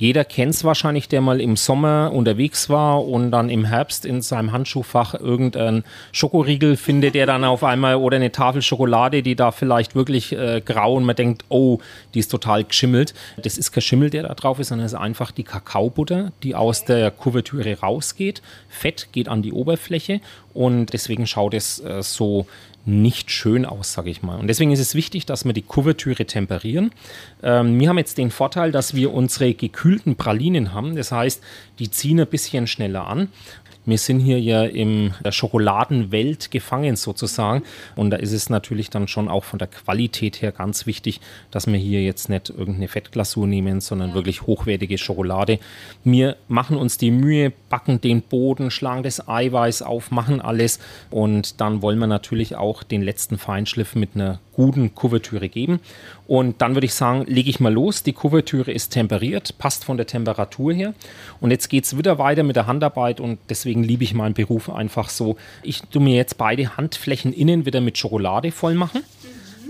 Jeder 0.00 0.24
kennt 0.24 0.54
es 0.54 0.64
wahrscheinlich, 0.64 1.08
der 1.08 1.20
mal 1.20 1.42
im 1.42 1.56
Sommer 1.56 2.10
unterwegs 2.14 2.70
war 2.70 3.06
und 3.06 3.32
dann 3.32 3.50
im 3.50 3.66
Herbst 3.66 4.06
in 4.06 4.22
seinem 4.22 4.50
Handschuhfach 4.50 5.12
irgendeinen 5.12 5.84
Schokoriegel 6.10 6.78
findet, 6.78 7.14
der 7.14 7.26
dann 7.26 7.44
auf 7.44 7.62
einmal 7.62 7.96
oder 7.96 8.16
eine 8.16 8.32
Tafel 8.32 8.62
Schokolade, 8.62 9.22
die 9.22 9.36
da 9.36 9.50
vielleicht 9.50 9.94
wirklich 9.94 10.32
äh, 10.32 10.62
grau 10.64 10.94
und 10.94 11.04
man 11.04 11.16
denkt, 11.16 11.44
oh, 11.50 11.80
die 12.14 12.20
ist 12.20 12.30
total 12.30 12.64
geschimmelt. 12.64 13.12
Das 13.42 13.58
ist 13.58 13.72
kein 13.72 13.82
Schimmel, 13.82 14.08
der 14.08 14.22
da 14.22 14.32
drauf 14.32 14.58
ist, 14.58 14.68
sondern 14.68 14.86
es 14.86 14.94
ist 14.94 14.98
einfach 14.98 15.32
die 15.32 15.44
Kakaobutter, 15.44 16.32
die 16.42 16.54
aus 16.54 16.86
der 16.86 17.10
Kuvertüre 17.10 17.80
rausgeht. 17.80 18.40
Fett 18.70 19.08
geht 19.12 19.28
an 19.28 19.42
die 19.42 19.52
Oberfläche 19.52 20.22
und 20.54 20.94
deswegen 20.94 21.26
schaut 21.26 21.52
es 21.52 21.78
äh, 21.78 22.02
so 22.02 22.46
nicht 22.86 23.30
schön 23.30 23.66
aus, 23.66 23.92
sage 23.92 24.10
ich 24.10 24.22
mal. 24.22 24.38
Und 24.38 24.46
deswegen 24.46 24.70
ist 24.70 24.80
es 24.80 24.94
wichtig, 24.94 25.26
dass 25.26 25.44
wir 25.44 25.52
die 25.52 25.62
Kuvertüre 25.62 26.24
temperieren. 26.24 26.92
Ähm, 27.42 27.78
wir 27.78 27.88
haben 27.88 27.98
jetzt 27.98 28.18
den 28.18 28.30
Vorteil, 28.30 28.72
dass 28.72 28.94
wir 28.94 29.12
unsere 29.12 29.52
gekühlten 29.54 30.16
Pralinen 30.16 30.72
haben. 30.72 30.96
Das 30.96 31.12
heißt, 31.12 31.42
die 31.78 31.90
ziehen 31.90 32.20
ein 32.20 32.26
bisschen 32.26 32.66
schneller 32.66 33.06
an. 33.06 33.28
Wir 33.86 33.98
sind 33.98 34.20
hier 34.20 34.38
ja 34.40 34.64
in 34.64 35.14
der 35.24 35.32
Schokoladenwelt 35.32 36.50
gefangen 36.50 36.96
sozusagen. 36.96 37.62
Und 37.96 38.10
da 38.10 38.18
ist 38.18 38.32
es 38.32 38.50
natürlich 38.50 38.90
dann 38.90 39.08
schon 39.08 39.28
auch 39.28 39.44
von 39.44 39.58
der 39.58 39.68
Qualität 39.68 40.42
her 40.42 40.52
ganz 40.52 40.86
wichtig, 40.86 41.20
dass 41.50 41.66
wir 41.66 41.78
hier 41.78 42.02
jetzt 42.02 42.28
nicht 42.28 42.50
irgendeine 42.50 42.88
Fettglasur 42.88 43.46
nehmen, 43.46 43.80
sondern 43.80 44.14
wirklich 44.14 44.42
hochwertige 44.42 44.98
Schokolade. 44.98 45.58
Wir 46.04 46.36
machen 46.48 46.76
uns 46.76 46.98
die 46.98 47.10
Mühe, 47.10 47.52
backen 47.68 48.00
den 48.00 48.22
Boden, 48.22 48.70
schlagen 48.70 49.02
das 49.02 49.26
Eiweiß 49.28 49.82
auf, 49.82 50.10
machen 50.10 50.40
alles. 50.40 50.78
Und 51.10 51.60
dann 51.60 51.82
wollen 51.82 51.98
wir 51.98 52.06
natürlich 52.06 52.56
auch 52.56 52.82
den 52.82 53.02
letzten 53.02 53.38
Feinschliff 53.38 53.94
mit 53.94 54.10
einer 54.14 54.40
guten 54.60 54.94
Kuvertüre 54.94 55.48
geben. 55.48 55.80
Und 56.26 56.60
dann 56.60 56.74
würde 56.74 56.84
ich 56.84 56.92
sagen, 56.92 57.24
lege 57.26 57.48
ich 57.48 57.60
mal 57.60 57.72
los. 57.72 58.02
Die 58.02 58.12
Kuvertüre 58.12 58.70
ist 58.70 58.90
temperiert, 58.90 59.56
passt 59.56 59.86
von 59.86 59.96
der 59.96 60.06
Temperatur 60.06 60.72
her. 60.74 60.94
Und 61.40 61.50
jetzt 61.50 61.68
geht 61.68 61.84
es 61.84 61.96
wieder 61.96 62.18
weiter 62.18 62.42
mit 62.42 62.56
der 62.56 62.66
Handarbeit 62.66 63.20
und 63.20 63.38
deswegen 63.48 63.69
deswegen 63.70 63.84
liebe 63.84 64.02
ich 64.02 64.14
meinen 64.14 64.34
Beruf 64.34 64.68
einfach 64.68 65.08
so. 65.08 65.36
Ich 65.62 65.82
tue 65.82 66.02
mir 66.02 66.16
jetzt 66.16 66.36
beide 66.36 66.76
Handflächen 66.76 67.32
innen 67.32 67.66
wieder 67.66 67.80
mit 67.80 67.96
Schokolade 67.96 68.50
voll 68.50 68.74
machen 68.74 69.02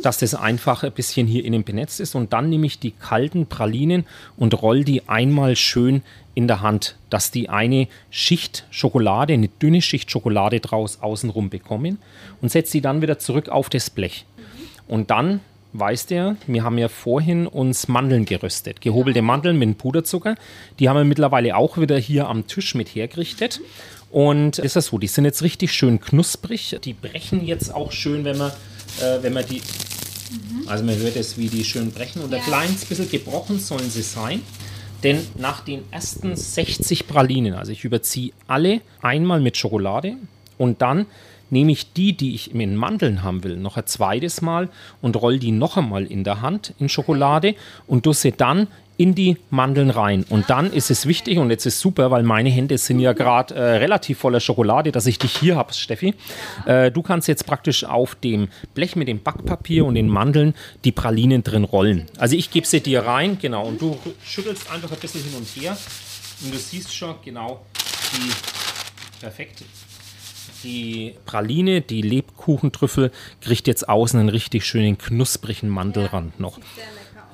dass 0.02 0.16
das 0.16 0.34
einfach 0.34 0.82
ein 0.82 0.92
bisschen 0.92 1.26
hier 1.26 1.44
innen 1.44 1.62
benetzt 1.62 2.00
ist. 2.00 2.14
Und 2.14 2.32
dann 2.32 2.48
nehme 2.48 2.64
ich 2.64 2.78
die 2.78 2.92
kalten 2.92 3.44
Pralinen 3.44 4.06
und 4.38 4.62
roll 4.62 4.82
die 4.82 5.06
einmal 5.10 5.56
schön 5.56 6.00
in 6.34 6.48
der 6.48 6.62
Hand, 6.62 6.96
dass 7.10 7.30
die 7.30 7.50
eine 7.50 7.86
Schicht 8.08 8.64
Schokolade, 8.70 9.34
eine 9.34 9.48
dünne 9.48 9.82
Schicht 9.82 10.10
Schokolade 10.10 10.60
draus 10.60 11.02
außenrum 11.02 11.50
bekommen 11.50 11.98
und 12.40 12.50
setze 12.50 12.72
sie 12.72 12.80
dann 12.80 13.02
wieder 13.02 13.18
zurück 13.18 13.50
auf 13.50 13.68
das 13.68 13.90
Blech. 13.90 14.24
Und 14.88 15.10
dann 15.10 15.40
weißt 15.72 16.10
du, 16.10 16.36
wir 16.46 16.64
haben 16.64 16.78
ja 16.78 16.88
vorhin 16.88 17.46
uns 17.46 17.88
Mandeln 17.88 18.24
geröstet, 18.24 18.80
gehobelte 18.80 19.22
Mandeln 19.22 19.58
mit 19.58 19.78
Puderzucker. 19.78 20.34
Die 20.78 20.88
haben 20.88 20.96
wir 20.96 21.04
mittlerweile 21.04 21.56
auch 21.56 21.78
wieder 21.78 21.98
hier 21.98 22.28
am 22.28 22.46
Tisch 22.46 22.74
mit 22.74 22.88
hergerichtet. 22.88 23.60
Und 24.10 24.58
ist 24.58 24.74
das 24.74 24.86
so, 24.86 24.98
die 24.98 25.06
sind 25.06 25.24
jetzt 25.24 25.42
richtig 25.42 25.72
schön 25.72 26.00
knusprig. 26.00 26.76
Die 26.84 26.94
brechen 26.94 27.46
jetzt 27.46 27.72
auch 27.72 27.92
schön, 27.92 28.24
wenn 28.24 28.38
man, 28.38 28.50
äh, 29.00 29.22
wenn 29.22 29.32
man 29.32 29.46
die. 29.46 29.60
Mhm. 29.60 30.68
Also 30.68 30.84
man 30.84 30.96
hört 30.96 31.16
es, 31.16 31.38
wie 31.38 31.48
die 31.48 31.64
schön 31.64 31.92
brechen. 31.92 32.22
Und 32.22 32.32
ja. 32.32 32.38
ein 32.38 32.44
kleines 32.44 32.84
bisschen 32.84 33.08
gebrochen 33.08 33.60
sollen 33.60 33.88
sie 33.88 34.02
sein. 34.02 34.42
Denn 35.02 35.26
nach 35.38 35.60
den 35.60 35.82
ersten 35.90 36.36
60 36.36 37.06
Pralinen, 37.06 37.54
also 37.54 37.72
ich 37.72 37.84
überziehe 37.84 38.32
alle 38.46 38.82
einmal 39.00 39.40
mit 39.40 39.56
Schokolade 39.56 40.16
und 40.58 40.82
dann 40.82 41.06
nehme 41.50 41.72
ich 41.72 41.92
die, 41.92 42.12
die 42.12 42.34
ich 42.34 42.54
in 42.54 42.76
Mandeln 42.76 43.22
haben 43.22 43.44
will, 43.44 43.56
noch 43.56 43.76
ein 43.76 43.86
zweites 43.86 44.40
Mal 44.40 44.68
und 45.02 45.16
roll 45.16 45.38
die 45.38 45.52
noch 45.52 45.76
einmal 45.76 46.06
in 46.06 46.24
der 46.24 46.40
Hand 46.40 46.74
in 46.78 46.88
Schokolade 46.88 47.54
und 47.86 48.06
du 48.06 48.12
sie 48.12 48.32
dann 48.32 48.68
in 49.00 49.14
die 49.14 49.38
Mandeln 49.48 49.88
rein. 49.88 50.26
Und 50.28 50.50
dann 50.50 50.70
ist 50.70 50.90
es 50.90 51.06
wichtig, 51.06 51.38
und 51.38 51.48
jetzt 51.48 51.64
ist 51.64 51.80
super, 51.80 52.10
weil 52.10 52.22
meine 52.22 52.50
Hände 52.50 52.76
sind 52.76 53.00
ja 53.00 53.14
gerade 53.14 53.54
äh, 53.54 53.76
relativ 53.78 54.18
voller 54.18 54.40
Schokolade, 54.40 54.92
dass 54.92 55.06
ich 55.06 55.18
dich 55.18 55.38
hier 55.38 55.56
habe, 55.56 55.72
Steffi. 55.72 56.14
Äh, 56.66 56.90
du 56.90 57.00
kannst 57.00 57.26
jetzt 57.26 57.46
praktisch 57.46 57.84
auf 57.84 58.14
dem 58.14 58.48
Blech 58.74 58.96
mit 58.96 59.08
dem 59.08 59.22
Backpapier 59.22 59.86
und 59.86 59.94
den 59.94 60.06
Mandeln 60.06 60.52
die 60.84 60.92
Pralinen 60.92 61.42
drin 61.42 61.64
rollen. 61.64 62.08
Also 62.18 62.36
ich 62.36 62.50
gebe 62.50 62.66
sie 62.66 62.82
dir 62.82 63.06
rein, 63.06 63.38
genau, 63.40 63.66
und 63.68 63.80
du 63.80 63.96
schüttelst 64.22 64.70
einfach 64.70 64.92
ein 64.92 64.98
bisschen 64.98 65.22
hin 65.22 65.32
und 65.34 65.46
her. 65.46 65.74
Und 66.42 66.52
du 66.52 66.58
siehst 66.58 66.94
schon 66.94 67.14
genau 67.24 67.64
die 68.12 68.30
perfekt 69.18 69.62
die 70.62 71.14
Praline, 71.26 71.80
die 71.80 72.02
Lebkuchentrüffel, 72.02 73.10
kriegt 73.40 73.66
jetzt 73.66 73.88
außen 73.88 74.18
einen 74.18 74.28
richtig 74.28 74.64
schönen 74.64 74.98
knusprigen 74.98 75.68
Mandelrand 75.68 76.38
noch. 76.40 76.58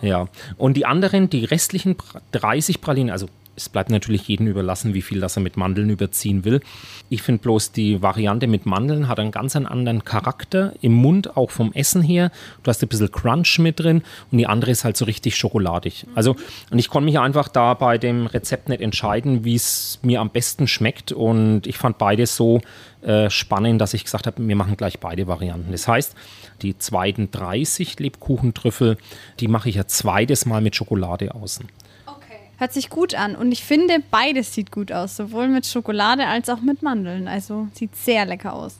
Ja, 0.03 0.29
und 0.59 0.77
die 0.77 0.87
anderen, 0.87 1.31
die 1.31 1.45
restlichen 1.45 1.97
30 2.33 2.81
Pralinen, 2.81 3.11
also 3.11 3.29
es 3.57 3.71
bleibt 3.71 3.90
natürlich 3.90 4.29
jedem 4.29 4.47
überlassen, 4.47 4.95
wie 4.95 5.03
viel 5.03 5.21
das 5.21 5.37
er 5.37 5.42
mit 5.42 5.57
Mandeln 5.57 5.88
überziehen 5.90 6.45
will. 6.45 6.61
Ich 7.09 7.23
finde 7.23 7.42
bloß, 7.42 7.73
die 7.73 8.03
Variante 8.03 8.47
mit 8.47 8.66
Mandeln 8.66 9.09
hat 9.09 9.19
einen 9.19 9.31
ganz 9.31 9.57
anderen 9.57 10.05
Charakter 10.05 10.75
im 10.83 10.92
Mund, 10.92 11.37
auch 11.37 11.51
vom 11.51 11.73
Essen 11.73 12.03
her. 12.03 12.31
Du 12.62 12.69
hast 12.69 12.83
ein 12.83 12.88
bisschen 12.88 13.11
Crunch 13.11 13.59
mit 13.59 13.81
drin 13.81 14.03
und 14.31 14.38
die 14.38 14.47
andere 14.47 14.71
ist 14.71 14.85
halt 14.85 14.97
so 14.97 15.07
richtig 15.07 15.37
schokoladig. 15.37 16.07
Also, 16.14 16.37
und 16.71 16.79
ich 16.79 16.90
konnte 16.90 17.07
mich 17.07 17.19
einfach 17.19 17.49
da 17.49 17.73
bei 17.75 17.97
dem 17.97 18.27
Rezept 18.27 18.69
nicht 18.69 18.83
entscheiden, 18.83 19.45
wie 19.45 19.55
es 19.55 19.99
mir 20.03 20.21
am 20.21 20.31
besten 20.31 20.69
schmeckt. 20.69 21.12
Und 21.12 21.66
ich 21.66 21.79
fand 21.79 21.97
beides 21.97 22.37
so 22.37 22.61
äh, 23.03 23.31
spannend, 23.31 23.81
dass 23.81 23.95
ich 23.95 24.05
gesagt 24.05 24.27
habe, 24.27 24.47
wir 24.47 24.57
machen 24.57 24.77
gleich 24.77 25.01
beide 25.01 25.27
Varianten. 25.27 25.73
Das 25.73 25.88
heißt, 25.88 26.14
die 26.62 26.77
zweiten 26.77 27.31
30 27.31 27.99
Lebkuchentrüffel, 28.01 28.99
die 29.40 29.49
mache 29.49 29.69
ich 29.69 29.77
ja 29.77 29.87
zweites 29.87 30.45
Mal 30.45 30.61
mit 30.61 30.77
Schokolade 30.77 31.35
außen. 31.35 31.66
Hört 32.59 32.73
sich 32.73 32.88
gut 32.88 33.14
an. 33.14 33.37
Und 33.37 33.53
ich 33.53 33.62
finde, 33.62 33.99
beides 34.11 34.55
sieht 34.55 34.73
gut 34.73 34.90
aus. 34.90 35.16
Sowohl 35.16 35.49
mit 35.49 35.66
Schokolade 35.66 36.27
als 36.27 36.49
auch 36.49 36.61
mit 36.61 36.83
Mandeln. 36.83 37.29
Also 37.29 37.69
sieht 37.75 37.95
sehr 37.95 38.25
lecker 38.25 38.55
aus. 38.55 38.77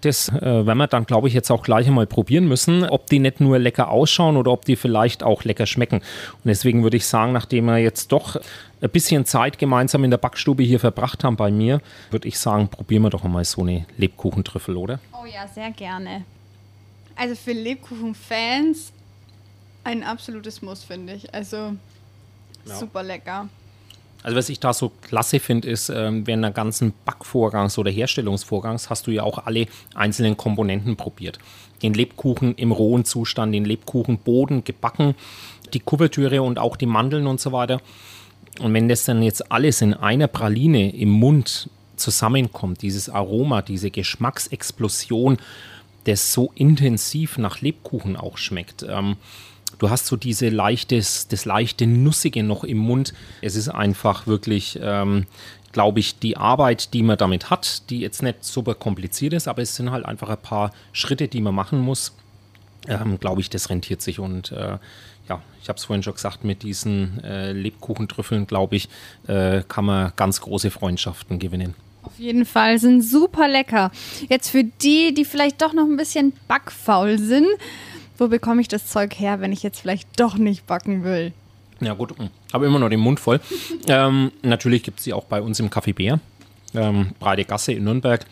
Das 0.00 0.28
äh, 0.28 0.66
werden 0.66 0.78
wir 0.78 0.86
dann, 0.86 1.06
glaube 1.06 1.28
ich, 1.28 1.34
jetzt 1.34 1.50
auch 1.50 1.62
gleich 1.62 1.86
einmal 1.86 2.06
probieren 2.06 2.46
müssen, 2.46 2.84
ob 2.84 3.06
die 3.06 3.18
nicht 3.18 3.40
nur 3.40 3.58
lecker 3.58 3.88
ausschauen 3.90 4.36
oder 4.36 4.52
ob 4.52 4.64
die 4.64 4.76
vielleicht 4.76 5.22
auch 5.22 5.44
lecker 5.44 5.64
schmecken. 5.64 5.96
Und 5.96 6.44
deswegen 6.44 6.82
würde 6.82 6.98
ich 6.98 7.06
sagen, 7.06 7.32
nachdem 7.32 7.66
wir 7.66 7.78
jetzt 7.78 8.12
doch 8.12 8.36
ein 8.82 8.90
bisschen 8.90 9.24
Zeit 9.24 9.58
gemeinsam 9.58 10.04
in 10.04 10.10
der 10.10 10.18
Backstube 10.18 10.62
hier 10.62 10.78
verbracht 10.78 11.24
haben 11.24 11.36
bei 11.36 11.50
mir, 11.50 11.80
würde 12.10 12.28
ich 12.28 12.38
sagen, 12.38 12.68
probieren 12.68 13.02
wir 13.02 13.10
doch 13.10 13.24
einmal 13.24 13.44
so 13.44 13.62
eine 13.62 13.86
Lebkuchentrüffel, 13.96 14.76
oder? 14.76 15.00
Oh 15.12 15.24
ja, 15.24 15.48
sehr 15.48 15.70
gerne. 15.70 16.24
Also 17.16 17.34
für 17.34 17.52
Lebkuchen-Fans 17.52 18.92
ein 19.84 20.02
absolutes 20.02 20.60
Muss, 20.60 20.84
finde 20.84 21.14
ich. 21.14 21.32
Also 21.32 21.76
ja. 22.66 22.74
Super 22.74 23.02
lecker. 23.02 23.48
Also 24.22 24.38
was 24.38 24.48
ich 24.48 24.58
da 24.58 24.72
so 24.72 24.90
klasse 25.02 25.38
finde, 25.38 25.68
ist, 25.68 25.90
ähm, 25.90 26.26
während 26.26 26.44
der 26.44 26.50
ganzen 26.50 26.94
Backvorgangs- 27.06 27.78
oder 27.78 27.90
Herstellungsvorgangs 27.90 28.88
hast 28.88 29.06
du 29.06 29.10
ja 29.10 29.22
auch 29.22 29.44
alle 29.46 29.66
einzelnen 29.94 30.38
Komponenten 30.38 30.96
probiert. 30.96 31.38
Den 31.82 31.92
Lebkuchen 31.92 32.54
im 32.54 32.72
rohen 32.72 33.04
Zustand, 33.04 33.54
den 33.54 33.66
Lebkuchenboden 33.66 34.64
gebacken, 34.64 35.14
die 35.74 35.80
Kuvertüre 35.80 36.40
und 36.40 36.58
auch 36.58 36.76
die 36.76 36.86
Mandeln 36.86 37.26
und 37.26 37.38
so 37.38 37.52
weiter. 37.52 37.82
Und 38.60 38.72
wenn 38.72 38.88
das 38.88 39.04
dann 39.04 39.22
jetzt 39.22 39.52
alles 39.52 39.82
in 39.82 39.92
einer 39.92 40.28
Praline 40.28 40.94
im 40.94 41.10
Mund 41.10 41.68
zusammenkommt, 41.96 42.80
dieses 42.80 43.10
Aroma, 43.10 43.60
diese 43.60 43.90
Geschmacksexplosion, 43.90 45.36
das 46.04 46.32
so 46.32 46.50
intensiv 46.54 47.36
nach 47.36 47.60
Lebkuchen 47.60 48.16
auch 48.16 48.38
schmeckt, 48.38 48.86
ähm, 48.88 49.16
Du 49.78 49.90
hast 49.90 50.06
so 50.06 50.16
diese 50.16 50.48
leichtes, 50.48 51.28
das 51.28 51.44
leichte 51.44 51.86
Nussige 51.86 52.42
noch 52.42 52.64
im 52.64 52.78
Mund. 52.78 53.14
Es 53.40 53.56
ist 53.56 53.68
einfach 53.68 54.26
wirklich, 54.26 54.78
ähm, 54.82 55.26
glaube 55.72 56.00
ich, 56.00 56.18
die 56.18 56.36
Arbeit, 56.36 56.94
die 56.94 57.02
man 57.02 57.18
damit 57.18 57.50
hat, 57.50 57.90
die 57.90 58.00
jetzt 58.00 58.22
nicht 58.22 58.44
super 58.44 58.74
kompliziert 58.74 59.32
ist, 59.32 59.48
aber 59.48 59.62
es 59.62 59.74
sind 59.74 59.90
halt 59.90 60.04
einfach 60.04 60.28
ein 60.28 60.38
paar 60.38 60.72
Schritte, 60.92 61.28
die 61.28 61.40
man 61.40 61.54
machen 61.54 61.80
muss. 61.80 62.12
Ähm, 62.86 63.18
glaube 63.18 63.40
ich, 63.40 63.50
das 63.50 63.70
rentiert 63.70 64.02
sich 64.02 64.18
und 64.18 64.52
äh, 64.52 64.78
ja, 65.28 65.42
ich 65.62 65.68
habe 65.68 65.78
es 65.78 65.84
vorhin 65.84 66.02
schon 66.02 66.14
gesagt, 66.14 66.44
mit 66.44 66.62
diesen 66.62 67.22
äh, 67.24 67.52
Lebkuchentrüffeln, 67.52 68.46
glaube 68.46 68.76
ich, 68.76 68.88
äh, 69.26 69.62
kann 69.66 69.86
man 69.86 70.12
ganz 70.16 70.40
große 70.40 70.70
Freundschaften 70.70 71.38
gewinnen. 71.38 71.74
Auf 72.02 72.18
jeden 72.18 72.44
Fall 72.44 72.78
sind 72.78 73.00
super 73.02 73.48
lecker. 73.48 73.90
Jetzt 74.28 74.50
für 74.50 74.64
die, 74.64 75.14
die 75.14 75.24
vielleicht 75.24 75.62
doch 75.62 75.72
noch 75.72 75.84
ein 75.84 75.96
bisschen 75.96 76.34
backfaul 76.46 77.18
sind, 77.18 77.48
wo 78.18 78.28
bekomme 78.28 78.60
ich 78.60 78.68
das 78.68 78.86
Zeug 78.86 79.14
her, 79.18 79.40
wenn 79.40 79.52
ich 79.52 79.62
jetzt 79.62 79.80
vielleicht 79.80 80.20
doch 80.20 80.36
nicht 80.36 80.66
backen 80.66 81.04
will? 81.04 81.32
Ja 81.80 81.94
gut, 81.94 82.14
habe 82.52 82.66
immer 82.66 82.78
noch 82.78 82.88
den 82.88 83.00
Mund 83.00 83.20
voll. 83.20 83.40
ähm, 83.88 84.32
natürlich 84.42 84.82
gibt 84.82 84.98
es 84.98 85.04
sie 85.04 85.12
auch 85.12 85.24
bei 85.24 85.40
uns 85.40 85.60
im 85.60 85.70
Café 85.70 85.94
Bär, 85.94 86.20
ähm, 86.74 87.10
Breite 87.18 87.44
Gasse 87.44 87.72
in 87.72 87.84
Nürnberg. 87.84 88.24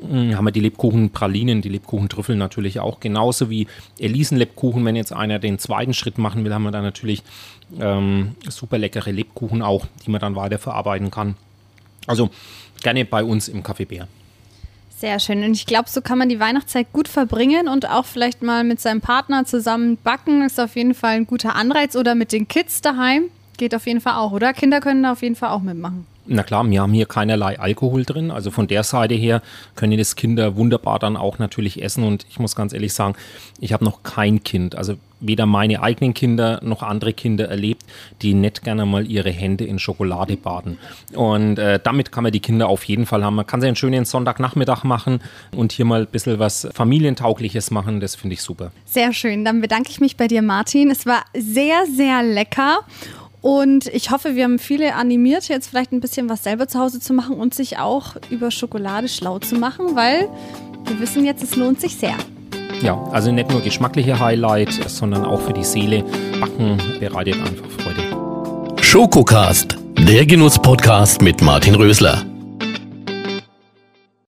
Hm, 0.00 0.36
haben 0.36 0.44
wir 0.44 0.52
die 0.52 0.60
Lebkuchenpralinen, 0.60 1.60
die 1.60 1.70
Lebkuchentrüffel 1.70 2.36
natürlich 2.36 2.78
auch, 2.78 3.00
genauso 3.00 3.50
wie 3.50 3.66
Elisenlebkuchen. 3.98 4.84
Wenn 4.84 4.94
jetzt 4.94 5.12
einer 5.12 5.38
den 5.38 5.58
zweiten 5.58 5.92
Schritt 5.92 6.18
machen 6.18 6.44
will, 6.44 6.54
haben 6.54 6.62
wir 6.62 6.70
da 6.70 6.82
natürlich 6.82 7.22
ähm, 7.80 8.36
super 8.48 8.78
leckere 8.78 9.10
Lebkuchen 9.10 9.60
auch, 9.60 9.86
die 10.04 10.10
man 10.10 10.20
dann 10.20 10.36
weiterverarbeiten 10.36 11.10
kann. 11.10 11.34
Also 12.06 12.30
gerne 12.80 13.04
bei 13.04 13.24
uns 13.24 13.48
im 13.48 13.62
Café 13.62 13.86
Bär. 13.86 14.06
Sehr 14.98 15.20
schön. 15.20 15.44
Und 15.44 15.52
ich 15.52 15.64
glaube, 15.64 15.88
so 15.88 16.00
kann 16.00 16.18
man 16.18 16.28
die 16.28 16.40
Weihnachtszeit 16.40 16.92
gut 16.92 17.06
verbringen 17.06 17.68
und 17.68 17.88
auch 17.88 18.04
vielleicht 18.04 18.42
mal 18.42 18.64
mit 18.64 18.80
seinem 18.80 19.00
Partner 19.00 19.44
zusammen 19.44 19.96
backen. 19.96 20.42
Ist 20.42 20.58
auf 20.58 20.74
jeden 20.74 20.92
Fall 20.92 21.12
ein 21.12 21.26
guter 21.26 21.54
Anreiz. 21.54 21.94
Oder 21.94 22.16
mit 22.16 22.32
den 22.32 22.48
Kids 22.48 22.80
daheim. 22.80 23.30
Geht 23.58 23.76
auf 23.76 23.86
jeden 23.86 24.00
Fall 24.00 24.14
auch, 24.14 24.32
oder? 24.32 24.52
Kinder 24.52 24.80
können 24.80 25.04
da 25.04 25.12
auf 25.12 25.22
jeden 25.22 25.36
Fall 25.36 25.50
auch 25.50 25.62
mitmachen. 25.62 26.04
Na 26.30 26.42
klar, 26.42 26.68
wir 26.68 26.82
haben 26.82 26.92
hier 26.92 27.06
keinerlei 27.06 27.58
Alkohol 27.58 28.04
drin. 28.04 28.30
Also 28.30 28.50
von 28.50 28.68
der 28.68 28.82
Seite 28.82 29.14
her 29.14 29.42
können 29.76 29.96
das 29.96 30.14
Kinder 30.14 30.56
wunderbar 30.56 30.98
dann 30.98 31.16
auch 31.16 31.38
natürlich 31.38 31.82
essen. 31.82 32.04
Und 32.04 32.26
ich 32.28 32.38
muss 32.38 32.54
ganz 32.54 32.74
ehrlich 32.74 32.92
sagen, 32.92 33.14
ich 33.60 33.72
habe 33.72 33.84
noch 33.84 34.02
kein 34.02 34.44
Kind, 34.44 34.76
also 34.76 34.96
weder 35.20 35.46
meine 35.46 35.82
eigenen 35.82 36.14
Kinder 36.14 36.60
noch 36.62 36.82
andere 36.82 37.12
Kinder 37.12 37.48
erlebt, 37.48 37.82
die 38.22 38.34
nicht 38.34 38.62
gerne 38.62 38.86
mal 38.86 39.10
ihre 39.10 39.30
Hände 39.30 39.64
in 39.64 39.78
Schokolade 39.78 40.36
baden. 40.36 40.78
Und 41.14 41.58
äh, 41.58 41.80
damit 41.82 42.12
kann 42.12 42.24
man 42.24 42.32
die 42.32 42.40
Kinder 42.40 42.68
auf 42.68 42.84
jeden 42.84 43.06
Fall 43.06 43.24
haben. 43.24 43.34
Man 43.34 43.46
kann 43.46 43.60
sie 43.60 43.66
einen 43.66 43.76
schönen 43.76 44.04
Sonntagnachmittag 44.04 44.84
machen 44.84 45.20
und 45.56 45.72
hier 45.72 45.86
mal 45.86 46.02
ein 46.02 46.06
bisschen 46.06 46.38
was 46.38 46.68
Familientaugliches 46.72 47.70
machen. 47.70 48.00
Das 48.00 48.14
finde 48.14 48.34
ich 48.34 48.42
super. 48.42 48.70
Sehr 48.84 49.12
schön. 49.12 49.44
Dann 49.44 49.60
bedanke 49.60 49.90
ich 49.90 50.00
mich 50.00 50.16
bei 50.16 50.28
dir, 50.28 50.42
Martin. 50.42 50.90
Es 50.90 51.06
war 51.06 51.24
sehr, 51.34 51.86
sehr 51.86 52.22
lecker. 52.22 52.80
Und 53.48 53.86
ich 53.86 54.10
hoffe, 54.10 54.36
wir 54.36 54.44
haben 54.44 54.58
viele 54.58 54.94
animiert, 54.94 55.48
jetzt 55.48 55.70
vielleicht 55.70 55.90
ein 55.92 56.00
bisschen 56.00 56.28
was 56.28 56.44
selber 56.44 56.68
zu 56.68 56.78
Hause 56.78 57.00
zu 57.00 57.14
machen 57.14 57.36
und 57.36 57.54
sich 57.54 57.78
auch 57.78 58.16
über 58.28 58.50
Schokolade 58.50 59.08
schlau 59.08 59.38
zu 59.38 59.54
machen, 59.54 59.96
weil 59.96 60.28
wir 60.84 61.00
wissen 61.00 61.24
jetzt, 61.24 61.42
es 61.42 61.56
lohnt 61.56 61.80
sich 61.80 61.96
sehr. 61.96 62.14
Ja, 62.82 63.02
also 63.10 63.32
nicht 63.32 63.50
nur 63.50 63.62
geschmackliche 63.62 64.20
Highlight, 64.20 64.74
sondern 64.90 65.24
auch 65.24 65.40
für 65.40 65.54
die 65.54 65.64
Seele. 65.64 66.04
Backen 66.38 66.76
bereitet 67.00 67.36
einfach 67.36 67.70
Freude. 67.70 68.82
Schokocast, 68.82 69.78
der 69.96 70.26
Genuss-Podcast 70.26 71.22
mit 71.22 71.40
Martin 71.40 71.74
Rösler. 71.74 72.26